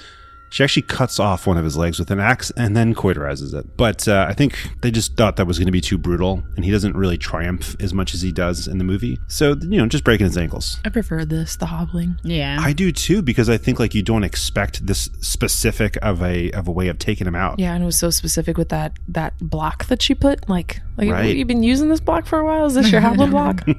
[0.49, 3.77] she actually cuts off one of his legs with an axe and then cauterizes it.
[3.77, 6.65] But uh, I think they just thought that was going to be too brutal, and
[6.65, 9.19] he doesn't really triumph as much as he does in the movie.
[9.27, 10.79] So you know, just breaking his ankles.
[10.83, 12.17] I prefer this, the hobbling.
[12.23, 12.57] Yeah.
[12.59, 16.67] I do too because I think like you don't expect this specific of a of
[16.67, 17.59] a way of taking him out.
[17.59, 20.49] Yeah, and it was so specific with that that block that she put.
[20.49, 21.35] Like, like Right.
[21.35, 22.65] you've been using this block for a while.
[22.65, 23.67] Is this your hobbling block?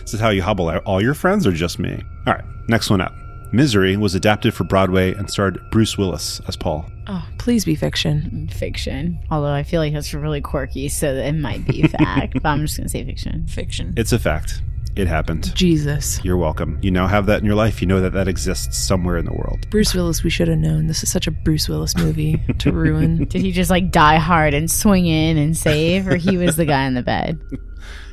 [0.00, 2.02] This is how you hobble out all your friends or just me.
[2.26, 3.14] All right, next one up.
[3.52, 6.90] Misery was adapted for Broadway and starred Bruce Willis as Paul.
[7.06, 8.48] Oh, please be fiction.
[8.52, 9.18] fiction.
[9.30, 12.34] Although I feel like that's really quirky, so it might be fact.
[12.34, 13.46] but I'm just gonna say fiction.
[13.46, 13.94] Fiction.
[13.96, 14.62] It's a fact.
[14.96, 15.54] It happened.
[15.54, 16.24] Jesus.
[16.24, 16.78] You're welcome.
[16.80, 17.82] You now have that in your life.
[17.82, 19.68] You know that that exists somewhere in the world.
[19.68, 20.86] Bruce Willis, we should have known.
[20.86, 23.26] This is such a Bruce Willis movie to ruin.
[23.26, 26.64] Did he just like die hard and swing in and save, or he was the
[26.64, 27.40] guy in the bed?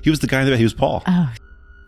[0.04, 0.58] He was the guy in the bed.
[0.60, 1.02] he was Paul.
[1.08, 1.34] Oh,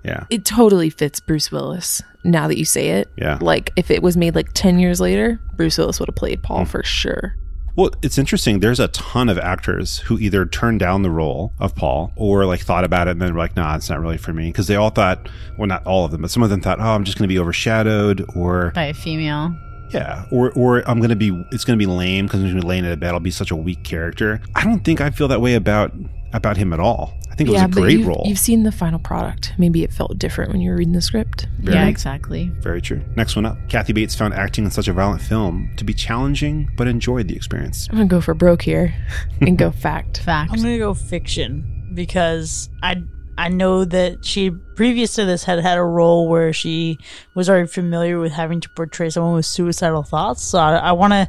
[0.05, 0.25] Yeah.
[0.29, 3.09] It totally fits Bruce Willis now that you say it.
[3.17, 3.37] Yeah.
[3.41, 6.61] Like, if it was made like 10 years later, Bruce Willis would have played Paul
[6.65, 6.67] Mm.
[6.67, 7.35] for sure.
[7.77, 8.61] Well, it's interesting.
[8.61, 12.61] There's a ton of actors who either turned down the role of Paul or like
[12.61, 14.47] thought about it and then were like, nah, it's not really for me.
[14.47, 15.27] Because they all thought,
[15.57, 17.33] well, not all of them, but some of them thought, oh, I'm just going to
[17.33, 19.53] be overshadowed or by a female.
[19.91, 22.85] Yeah, or or I'm gonna be it's gonna be lame because I'm gonna be laying
[22.85, 23.13] in a bed.
[23.13, 24.41] I'll be such a weak character.
[24.55, 25.91] I don't think I feel that way about
[26.35, 27.13] about him at all.
[27.31, 28.23] I think it was a great you've, role.
[28.25, 29.53] you've seen the final product.
[29.57, 31.47] Maybe it felt different when you were reading the script.
[31.59, 32.49] Very- Yeah, exactly.
[32.61, 33.01] Very true.
[33.17, 33.57] Next one up.
[33.67, 37.35] Kathy Bates found acting in such a violent film to be challenging, but enjoyed the
[37.35, 37.87] experience.
[37.89, 38.93] I'm going to go for broke here
[39.41, 40.19] and go fact.
[40.19, 40.51] Fact.
[40.53, 43.03] I'm gonna go fiction because I
[43.37, 46.97] I know that she previous to this had had a role where she
[47.35, 50.41] was already familiar with having to portray someone with suicidal thoughts.
[50.41, 51.27] So I, I want to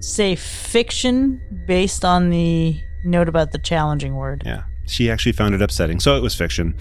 [0.00, 4.42] say fiction based on the note about the challenging word.
[4.44, 4.64] Yeah.
[4.86, 6.00] She actually found it upsetting.
[6.00, 6.74] So it was fiction.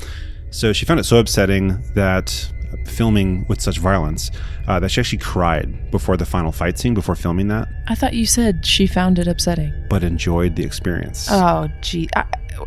[0.49, 2.51] So she found it so upsetting that
[2.85, 4.31] filming with such violence
[4.67, 8.13] uh, that she actually cried before the final fight scene, before filming that, I thought
[8.13, 9.73] you said she found it upsetting.
[9.89, 11.27] but enjoyed the experience.
[11.29, 12.09] Oh, gee.
[12.15, 12.25] I,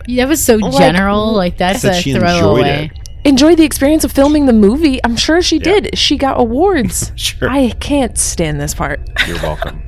[0.09, 1.33] That was so Like, general.
[1.33, 2.91] Like that's Said a she enjoyed throwaway.
[2.95, 3.29] it.
[3.29, 5.03] enjoyed the experience of filming the movie.
[5.05, 5.65] I'm sure she Yeah.
[5.81, 5.99] did.
[5.99, 7.13] She got awards.
[7.17, 7.49] Sure.
[7.49, 9.01] I can't stand this part.
[9.27, 9.83] You're welcome.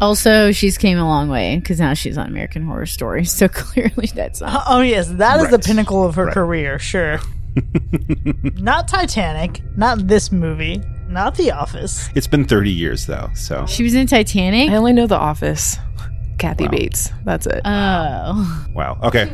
[0.00, 3.24] Also, she's came a long way because now she's on American Horror Story.
[3.24, 4.64] So clearly, that's not.
[4.66, 6.34] Oh yes, that is the pinnacle of her Right.
[6.34, 6.78] career.
[6.78, 7.18] Sure.
[8.56, 12.08] not Titanic, not this movie, not The Office.
[12.14, 14.70] It's been 30 years though, so She was in Titanic.
[14.70, 15.76] I only know The Office.
[16.38, 16.70] Kathy Wow.
[16.70, 17.10] Bates.
[17.26, 17.60] That's it.
[17.66, 18.98] Oh, wow.
[19.02, 19.30] Okay.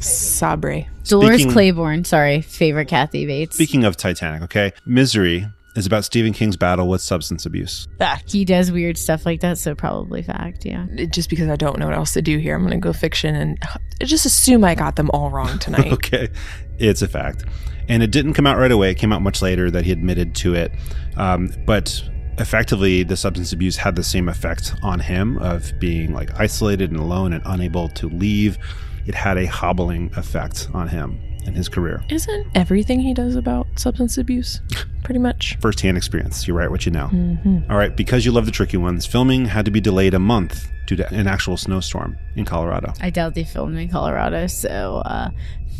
[0.00, 0.84] Sabre.
[1.04, 2.04] Dolores Speaking- Claiborne.
[2.04, 3.54] Sorry, favorite Kathy Bates.
[3.56, 7.88] Speaking of Titanic, okay, Misery is about Stephen King's battle with substance abuse.
[7.98, 8.30] Fact.
[8.30, 10.64] he does weird stuff like that, so probably fact.
[10.64, 10.86] Yeah.
[11.10, 13.34] Just because I don't know what else to do here, I'm going to go fiction
[13.34, 13.58] and
[14.02, 15.92] just assume I got them all wrong tonight.
[15.92, 16.28] Okay,
[16.78, 17.44] it's a fact,
[17.88, 18.90] and it didn't come out right away.
[18.90, 20.72] It came out much later that he admitted to it,
[21.16, 22.02] um, but
[22.38, 27.00] effectively, the substance abuse had the same effect on him of being like isolated and
[27.00, 28.58] alone and unable to leave.
[29.06, 32.02] It had a hobbling effect on him and his career.
[32.08, 34.60] Isn't everything he does about substance abuse?
[35.04, 35.56] Pretty much.
[35.60, 36.46] Firsthand experience.
[36.46, 37.10] You write what you know.
[37.68, 40.68] All right, because you love the tricky ones, filming had to be delayed a month
[40.86, 42.92] due to an actual snowstorm in Colorado.
[43.00, 45.30] I doubt they filmed in Colorado, so uh,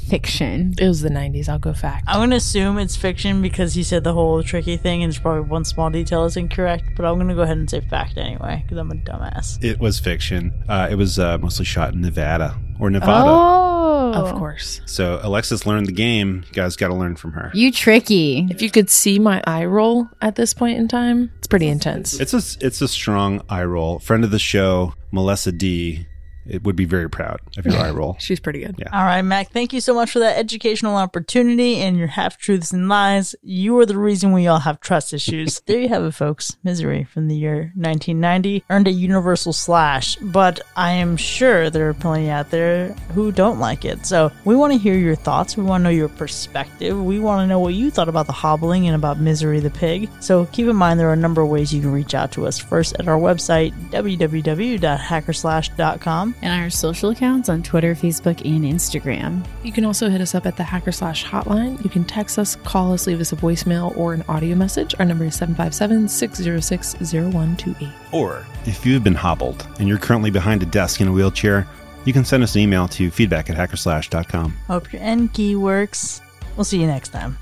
[0.08, 0.74] fiction.
[0.78, 1.48] It was the 90s.
[1.48, 2.04] I'll go fact.
[2.08, 5.48] I'm gonna assume it's fiction because he said the whole tricky thing, and it's probably
[5.48, 6.84] one small detail is incorrect.
[6.96, 9.62] But I'm gonna go ahead and say fact anyway because I'm a dumbass.
[9.62, 10.52] It was fiction.
[10.68, 13.30] Uh, it was uh, mostly shot in Nevada or Nevada.
[13.30, 14.80] Oh, Of course.
[14.86, 16.44] So Alexis learned the game.
[16.46, 17.50] You guys got to learn from her.
[17.54, 18.46] You tricky.
[18.50, 22.18] If you could see my eye roll at this point in time, it's pretty intense.
[22.20, 23.98] It's a it's a strong eye roll.
[23.98, 26.06] Friend of the show, Melissa D,
[26.46, 28.16] it would be very proud of your eye roll.
[28.18, 28.76] She's pretty good.
[28.78, 28.88] Yeah.
[28.92, 29.50] All right, Mac.
[29.50, 33.34] Thank you so much for that educational opportunity and your half truths and lies.
[33.42, 35.60] You are the reason we all have trust issues.
[35.66, 36.56] there you have it, folks.
[36.62, 41.94] Misery from the year 1990 earned a universal slash, but I am sure there are
[41.94, 44.06] plenty out there who don't like it.
[44.06, 45.56] So we want to hear your thoughts.
[45.56, 47.02] We want to know your perspective.
[47.02, 50.08] We want to know what you thought about the hobbling and about Misery the pig.
[50.20, 52.46] So keep in mind there are a number of ways you can reach out to
[52.46, 52.58] us.
[52.58, 56.31] First, at our website www.hackerslash.com.
[56.40, 59.44] And our social accounts on Twitter, Facebook, and Instagram.
[59.62, 61.82] You can also hit us up at the Hacker Slash hotline.
[61.84, 64.94] You can text us, call us, leave us a voicemail or an audio message.
[64.98, 67.92] Our number is 757 606 0128.
[68.12, 71.66] Or if you've been hobbled and you're currently behind a desk in a wheelchair,
[72.04, 74.50] you can send us an email to feedback at hackerslash.com.
[74.66, 76.20] Hope your end key works.
[76.56, 77.38] We'll see you next time.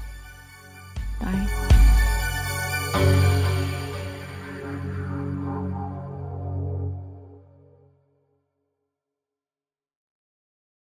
[1.21, 1.71] Bye.